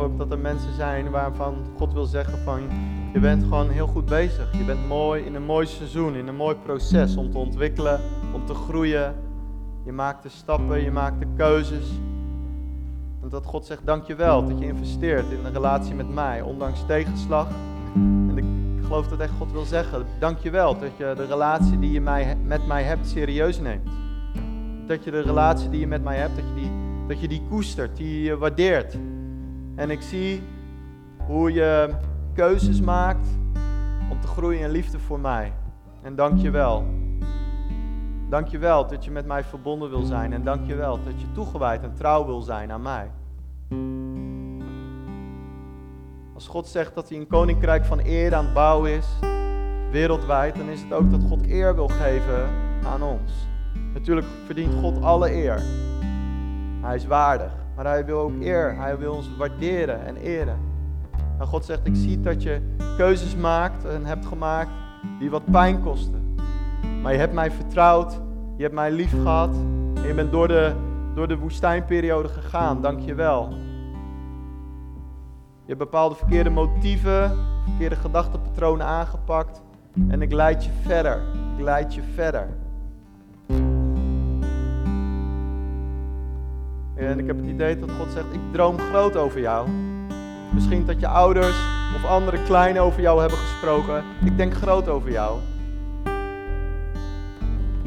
Ook 0.00 0.18
dat 0.18 0.30
er 0.30 0.38
mensen 0.38 0.74
zijn 0.74 1.10
waarvan 1.10 1.54
God 1.76 1.92
wil 1.92 2.04
zeggen 2.04 2.38
van 2.38 2.60
je 3.12 3.20
bent 3.20 3.42
gewoon 3.42 3.68
heel 3.68 3.86
goed 3.86 4.04
bezig. 4.04 4.58
Je 4.58 4.64
bent 4.64 4.88
mooi 4.88 5.24
in 5.24 5.34
een 5.34 5.44
mooi 5.44 5.66
seizoen, 5.66 6.14
in 6.14 6.28
een 6.28 6.36
mooi 6.36 6.56
proces 6.56 7.16
om 7.16 7.30
te 7.30 7.38
ontwikkelen, 7.38 8.00
om 8.34 8.46
te 8.46 8.54
groeien. 8.54 9.14
Je 9.84 9.92
maakt 9.92 10.22
de 10.22 10.28
stappen, 10.28 10.82
je 10.82 10.90
maakt 10.90 11.20
de 11.20 11.26
keuzes. 11.36 11.88
En 13.22 13.28
dat 13.28 13.44
God 13.44 13.66
zegt, 13.66 13.86
dankjewel 13.86 14.48
dat 14.48 14.58
je 14.58 14.66
investeert 14.66 15.30
in 15.30 15.44
een 15.44 15.52
relatie 15.52 15.94
met 15.94 16.14
mij, 16.14 16.40
ondanks 16.40 16.84
tegenslag. 16.86 17.48
En 17.94 18.38
ik 18.38 18.44
geloof 18.84 19.08
dat 19.08 19.20
echt 19.20 19.32
God 19.38 19.52
wil 19.52 19.64
zeggen, 19.64 20.06
dankjewel 20.18 20.78
dat 20.78 20.90
je 20.96 21.14
de 21.16 21.26
relatie 21.26 21.78
die 21.78 21.92
je 21.92 22.00
mij, 22.00 22.36
met 22.44 22.66
mij 22.66 22.82
hebt 22.82 23.06
serieus 23.06 23.60
neemt. 23.60 23.88
Dat 24.86 25.04
je 25.04 25.10
de 25.10 25.20
relatie 25.20 25.68
die 25.68 25.80
je 25.80 25.86
met 25.86 26.02
mij 26.02 26.16
hebt, 26.16 26.36
dat 26.36 26.44
je 26.54 26.60
die, 26.60 26.70
dat 27.08 27.20
je 27.20 27.28
die 27.28 27.42
koestert, 27.48 27.96
die 27.96 28.34
waardeert. 28.34 28.96
En 29.80 29.90
ik 29.90 30.02
zie 30.02 30.42
hoe 31.26 31.52
je 31.52 31.90
keuzes 32.34 32.80
maakt 32.80 33.28
om 34.10 34.20
te 34.20 34.26
groeien 34.26 34.60
in 34.60 34.70
liefde 34.70 34.98
voor 34.98 35.20
mij. 35.20 35.52
En 36.02 36.14
dankjewel. 36.14 36.84
Dankjewel 38.28 38.86
dat 38.86 39.04
je 39.04 39.10
met 39.10 39.26
mij 39.26 39.44
verbonden 39.44 39.90
wil 39.90 40.02
zijn. 40.02 40.32
En 40.32 40.44
dankjewel 40.44 41.02
dat 41.04 41.20
je 41.20 41.32
toegewijd 41.32 41.82
en 41.82 41.94
trouw 41.94 42.26
wil 42.26 42.40
zijn 42.40 42.72
aan 42.72 42.82
mij. 42.82 43.10
Als 46.34 46.48
God 46.48 46.66
zegt 46.66 46.94
dat 46.94 47.08
hij 47.08 47.18
een 47.18 47.26
koninkrijk 47.26 47.84
van 47.84 48.00
eer 48.04 48.34
aan 48.34 48.44
het 48.44 48.54
bouwen 48.54 48.90
is, 48.90 49.06
wereldwijd, 49.90 50.56
dan 50.56 50.68
is 50.68 50.82
het 50.82 50.92
ook 50.92 51.10
dat 51.10 51.22
God 51.28 51.46
eer 51.46 51.74
wil 51.74 51.88
geven 51.88 52.48
aan 52.84 53.02
ons. 53.02 53.32
Natuurlijk 53.92 54.26
verdient 54.44 54.74
God 54.74 55.02
alle 55.02 55.32
eer. 55.32 55.62
Hij 56.80 56.94
is 56.94 57.06
waardig, 57.06 57.52
maar 57.80 57.92
hij 57.92 58.04
wil 58.04 58.18
ook 58.18 58.40
eer. 58.40 58.76
Hij 58.76 58.98
wil 58.98 59.14
ons 59.14 59.36
waarderen 59.36 60.06
en 60.06 60.16
eren. 60.16 60.58
En 61.38 61.46
God 61.46 61.64
zegt, 61.64 61.86
ik 61.86 61.96
zie 61.96 62.20
dat 62.20 62.42
je 62.42 62.60
keuzes 62.96 63.36
maakt 63.36 63.84
en 63.84 64.04
hebt 64.04 64.26
gemaakt 64.26 64.70
die 65.18 65.30
wat 65.30 65.50
pijn 65.50 65.82
kosten. 65.82 66.34
Maar 67.02 67.12
je 67.12 67.18
hebt 67.18 67.32
mij 67.32 67.50
vertrouwd, 67.50 68.20
je 68.56 68.62
hebt 68.62 68.74
mij 68.74 68.90
lief 68.90 69.10
gehad 69.10 69.54
en 69.94 70.06
je 70.06 70.14
bent 70.14 70.32
door 70.32 70.48
de, 70.48 70.72
door 71.14 71.28
de 71.28 71.36
woestijnperiode 71.36 72.28
gegaan. 72.28 72.82
Dank 72.82 73.00
je 73.00 73.14
wel. 73.14 73.48
Je 75.62 75.66
hebt 75.66 75.78
bepaalde 75.78 76.14
verkeerde 76.14 76.50
motieven, 76.50 77.36
verkeerde 77.64 77.96
gedachtenpatronen 77.96 78.86
aangepakt. 78.86 79.62
En 80.08 80.22
ik 80.22 80.32
leid 80.32 80.64
je 80.64 80.70
verder. 80.82 81.22
Ik 81.56 81.64
leid 81.64 81.94
je 81.94 82.02
verder. 82.14 82.48
En 87.00 87.18
ik 87.18 87.26
heb 87.26 87.36
het 87.36 87.46
idee 87.46 87.78
dat 87.78 87.90
God 87.90 88.12
zegt, 88.12 88.32
ik 88.32 88.40
droom 88.52 88.78
groot 88.78 89.16
over 89.16 89.40
jou. 89.40 89.68
Misschien 90.54 90.86
dat 90.86 91.00
je 91.00 91.06
ouders 91.06 91.56
of 91.94 92.04
andere 92.04 92.42
kleinen 92.42 92.82
over 92.82 93.00
jou 93.00 93.20
hebben 93.20 93.38
gesproken. 93.38 94.04
Ik 94.24 94.36
denk 94.36 94.54
groot 94.54 94.88
over 94.88 95.10
jou. 95.10 95.38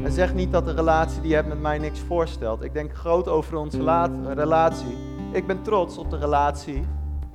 En 0.04 0.12
zeg 0.12 0.34
niet 0.34 0.52
dat 0.52 0.64
de 0.64 0.74
relatie 0.74 1.20
die 1.20 1.28
je 1.28 1.34
hebt 1.34 1.48
met 1.48 1.60
mij 1.60 1.78
niks 1.78 2.00
voorstelt. 2.00 2.62
Ik 2.62 2.72
denk 2.72 2.94
groot 2.94 3.28
over 3.28 3.56
onze 3.56 4.08
relatie. 4.34 4.96
Ik 5.32 5.46
ben 5.46 5.62
trots 5.62 5.98
op 5.98 6.10
de 6.10 6.18
relatie. 6.18 6.84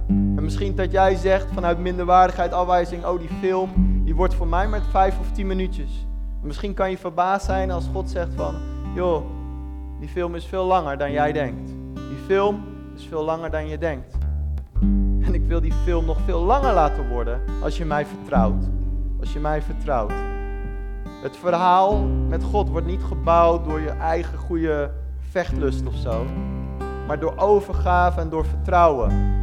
En 0.07 0.43
misschien 0.43 0.75
dat 0.75 0.91
jij 0.91 1.15
zegt 1.15 1.47
vanuit 1.53 1.79
minderwaardigheid, 1.79 2.53
afwijzing, 2.53 3.05
oh 3.05 3.19
die 3.19 3.29
film, 3.39 3.69
die 4.05 4.15
wordt 4.15 4.33
voor 4.33 4.47
mij 4.47 4.67
met 4.67 4.81
vijf 4.91 5.19
of 5.19 5.31
tien 5.31 5.47
minuutjes. 5.47 6.07
misschien 6.41 6.73
kan 6.73 6.89
je 6.89 6.97
verbaasd 6.97 7.45
zijn 7.45 7.71
als 7.71 7.89
God 7.93 8.09
zegt 8.09 8.33
van, 8.35 8.55
joh, 8.95 9.23
die 9.99 10.09
film 10.09 10.35
is 10.35 10.45
veel 10.45 10.65
langer 10.65 10.97
dan 10.97 11.11
jij 11.11 11.31
denkt. 11.31 11.67
Die 11.93 12.17
film 12.25 12.63
is 12.95 13.05
veel 13.05 13.23
langer 13.23 13.51
dan 13.51 13.67
je 13.67 13.77
denkt. 13.77 14.17
En 15.21 15.33
ik 15.33 15.47
wil 15.47 15.61
die 15.61 15.73
film 15.73 16.05
nog 16.05 16.17
veel 16.25 16.41
langer 16.41 16.73
laten 16.73 17.07
worden 17.07 17.41
als 17.61 17.77
je 17.77 17.85
mij 17.85 18.05
vertrouwt. 18.05 18.69
Als 19.19 19.33
je 19.33 19.39
mij 19.39 19.61
vertrouwt. 19.61 20.13
Het 21.21 21.37
verhaal 21.37 22.03
met 22.03 22.43
God 22.43 22.69
wordt 22.69 22.87
niet 22.87 23.03
gebouwd 23.03 23.65
door 23.65 23.79
je 23.79 23.89
eigen 23.89 24.37
goede 24.37 24.91
vechtlust 25.29 25.87
of 25.87 25.95
zo, 25.95 26.25
maar 27.07 27.19
door 27.19 27.37
overgave 27.37 28.19
en 28.19 28.29
door 28.29 28.45
vertrouwen. 28.45 29.38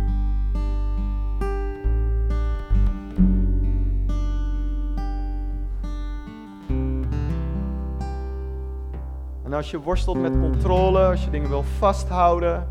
Als 9.57 9.71
je 9.71 9.81
worstelt 9.81 10.21
met 10.21 10.33
controle, 10.41 11.07
als 11.07 11.25
je 11.25 11.31
dingen 11.31 11.49
wil 11.49 11.63
vasthouden. 11.63 12.69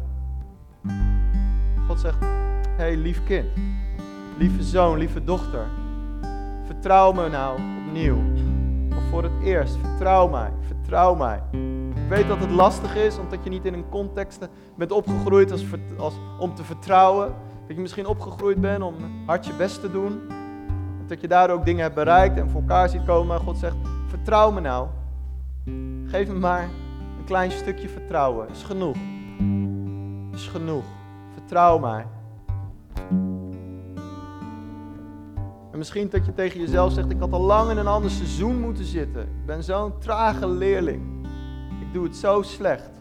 God 1.88 2.00
zegt, 2.00 2.18
hey, 2.78 2.96
lief 2.96 3.24
kind, 3.24 3.46
lieve 4.38 4.64
zoon, 4.64 4.98
lieve 4.98 5.24
dochter. 5.24 5.66
Vertrouw 6.66 7.12
me 7.12 7.30
nou 7.30 7.60
opnieuw. 7.88 8.18
Of 8.98 9.04
voor 9.10 9.24
het 9.24 9.32
eerst, 9.44 9.78
vertrouw 9.82 10.28
mij, 10.28 10.52
vertrouw 10.60 11.16
mij. 11.16 11.42
Ik 11.96 12.10
weet 12.10 12.28
dat 12.28 12.40
het 12.40 12.52
lastig 12.52 12.96
is, 12.96 13.18
omdat 13.18 13.44
je 13.44 13.50
niet 13.50 13.66
in 13.66 13.74
een 13.74 13.90
context 13.90 14.48
bent 14.78 14.92
opgegroeid 14.92 15.52
als, 15.52 15.66
als, 15.98 16.14
om 16.40 16.56
te 16.56 16.64
vertrouwen. 16.64 17.34
Dat 17.68 17.76
je 17.76 17.82
misschien 17.82 18.08
opgegroeid 18.08 18.62
bent 18.62 18.84
om 18.84 18.96
hard 19.26 19.46
je 19.46 19.54
best 19.54 19.82
te 19.82 19.92
doen. 19.92 20.22
Dat 21.08 21.22
je 21.22 21.28
daar 21.28 21.50
ook 21.50 21.66
dingen 21.66 21.82
hebt 21.82 21.96
bereikt 21.96 22.38
en 22.38 22.50
voor 22.50 22.62
elkaar 22.62 22.90
ziet 22.90 23.06
komen. 23.06 23.40
God 23.40 23.58
zegt, 23.58 23.76
vertrouw 24.08 24.52
me 24.52 24.60
nou. 24.60 24.88
Geef 26.16 26.28
me 26.28 26.40
maar 26.40 26.64
een 27.18 27.26
klein 27.26 27.52
stukje 27.52 27.90
vertrouwen. 27.90 28.50
Is 28.50 28.64
genoeg. 28.64 28.96
Is 30.34 30.48
genoeg. 30.48 30.84
Vertrouw 31.34 31.80
mij. 31.80 32.06
En 35.72 35.78
misschien 35.78 36.10
dat 36.10 36.26
je 36.26 36.34
tegen 36.34 36.60
jezelf 36.60 36.94
zegt, 36.94 37.10
ik 37.10 37.20
had 37.20 37.32
al 37.32 37.42
lang 37.42 37.72
in 37.72 37.78
een 37.78 37.88
ander 37.88 38.12
seizoen 38.12 38.60
moeten 38.60 38.86
zitten. 38.86 39.22
Ik 39.22 39.46
ben 39.46 39.64
zo'n 39.64 40.00
trage 40.00 40.48
leerling. 40.48 41.28
Ik 41.82 41.94
doe 41.94 42.04
het 42.04 42.16
zo 42.16 42.42
slecht 42.42 42.92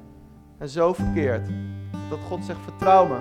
en 0.59 0.69
zo 0.69 0.93
verkeerd. 0.93 1.49
Dat 2.11 2.19
God 2.29 2.45
zegt, 2.45 2.61
vertrouw 2.63 3.07
me. 3.07 3.19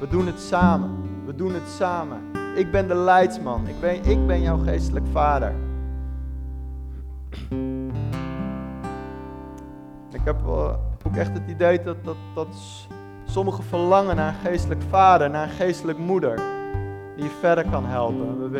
We 0.00 0.08
doen 0.08 0.26
het 0.26 0.40
samen. 0.40 0.90
We 1.26 1.34
doen 1.34 1.54
het 1.54 1.68
samen. 1.68 2.20
Ik 2.56 2.70
ben 2.70 2.88
de 2.88 2.94
leidsman. 2.94 3.66
Ik 3.66 3.80
ben, 3.80 4.04
ik 4.04 4.26
ben 4.26 4.40
jouw 4.40 4.58
geestelijk 4.58 5.06
vader. 5.12 5.54
Ik 10.14 10.20
heb 10.24 10.36
ook 11.06 11.16
echt 11.16 11.32
het 11.32 11.42
idee 11.48 11.82
dat, 11.82 11.96
dat, 12.04 12.16
dat 12.34 12.48
sommigen 13.24 13.64
verlangen 13.64 14.16
naar 14.16 14.28
een 14.28 14.50
geestelijk 14.50 14.82
vader, 14.88 15.30
naar 15.30 15.42
een 15.42 15.54
geestelijk 15.54 15.98
moeder. 15.98 16.36
Die 17.16 17.24
je 17.24 17.30
verder 17.40 17.64
kan 17.70 17.86
helpen. 17.86 18.54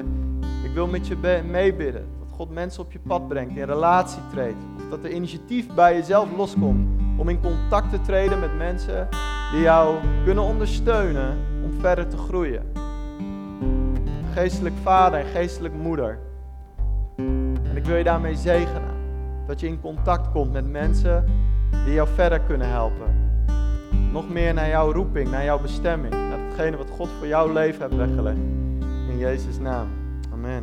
Ik 0.64 0.70
wil 0.74 0.86
met 0.86 1.06
je 1.06 1.42
meebidden. 1.50 2.06
Dat 2.18 2.28
God 2.36 2.50
mensen 2.50 2.82
op 2.82 2.92
je 2.92 2.98
pad 2.98 3.28
brengt, 3.28 3.56
in 3.56 3.64
relatie 3.64 4.22
treedt. 4.32 4.56
Of 4.76 4.88
dat 4.90 5.04
er 5.04 5.10
initiatief 5.10 5.74
bij 5.74 5.94
jezelf 5.94 6.28
loskomt 6.36 6.88
om 7.16 7.28
in 7.28 7.40
contact 7.40 7.90
te 7.90 8.00
treden 8.00 8.40
met 8.40 8.56
mensen 8.56 9.08
die 9.52 9.60
jou 9.60 9.96
kunnen 10.24 10.44
ondersteunen 10.44 11.38
om 11.64 11.80
verder 11.80 12.08
te 12.08 12.16
groeien. 12.16 12.62
Geestelijk 14.32 14.74
vader 14.82 15.20
en 15.20 15.26
geestelijk 15.26 15.74
moeder. 15.74 16.18
En 17.62 17.76
ik 17.76 17.84
wil 17.84 17.96
je 17.96 18.04
daarmee 18.04 18.36
zegenen. 18.36 18.93
Dat 19.46 19.60
je 19.60 19.66
in 19.66 19.80
contact 19.80 20.30
komt 20.30 20.52
met 20.52 20.70
mensen 20.70 21.24
die 21.84 21.94
jou 21.94 22.08
verder 22.14 22.40
kunnen 22.40 22.68
helpen. 22.68 23.22
Nog 24.12 24.28
meer 24.28 24.54
naar 24.54 24.68
jouw 24.68 24.92
roeping, 24.92 25.30
naar 25.30 25.44
jouw 25.44 25.60
bestemming. 25.60 26.14
Naar 26.14 26.38
hetgene 26.38 26.76
wat 26.76 26.90
God 26.90 27.08
voor 27.18 27.26
jouw 27.26 27.52
leven 27.52 27.80
hebt 27.80 27.96
weggelegd. 27.96 28.36
In 29.08 29.18
Jezus' 29.18 29.58
naam. 29.58 29.88
Amen. 30.32 30.62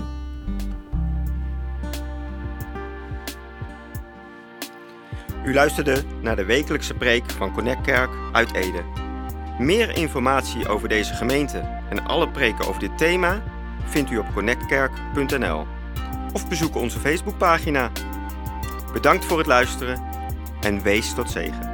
U 5.46 5.54
luisterde 5.54 6.04
naar 6.22 6.36
de 6.36 6.46
wekelijkse 6.46 6.94
preek 6.94 7.30
van 7.30 7.54
Connect 7.54 7.82
Kerk 7.82 8.10
uit 8.32 8.54
Ede. 8.54 8.82
Meer 9.60 9.98
informatie 9.98 10.68
over 10.68 10.90
deze 10.90 11.14
gemeente 11.14 11.58
en 11.90 12.06
alle 12.06 12.30
preken 12.30 12.68
over 12.68 12.80
dit 12.80 12.98
thema 12.98 13.42
vindt 13.86 14.12
u 14.12 14.18
op 14.18 14.34
connectkerk.nl 14.34 15.66
of 16.34 16.48
bezoek 16.48 16.76
onze 16.76 17.00
Facebookpagina. 17.00 17.92
Bedankt 18.94 19.26
voor 19.26 19.38
het 19.38 19.48
luisteren 19.48 20.02
en 20.62 20.82
wees 20.82 21.14
tot 21.14 21.30
zegen. 21.30 21.71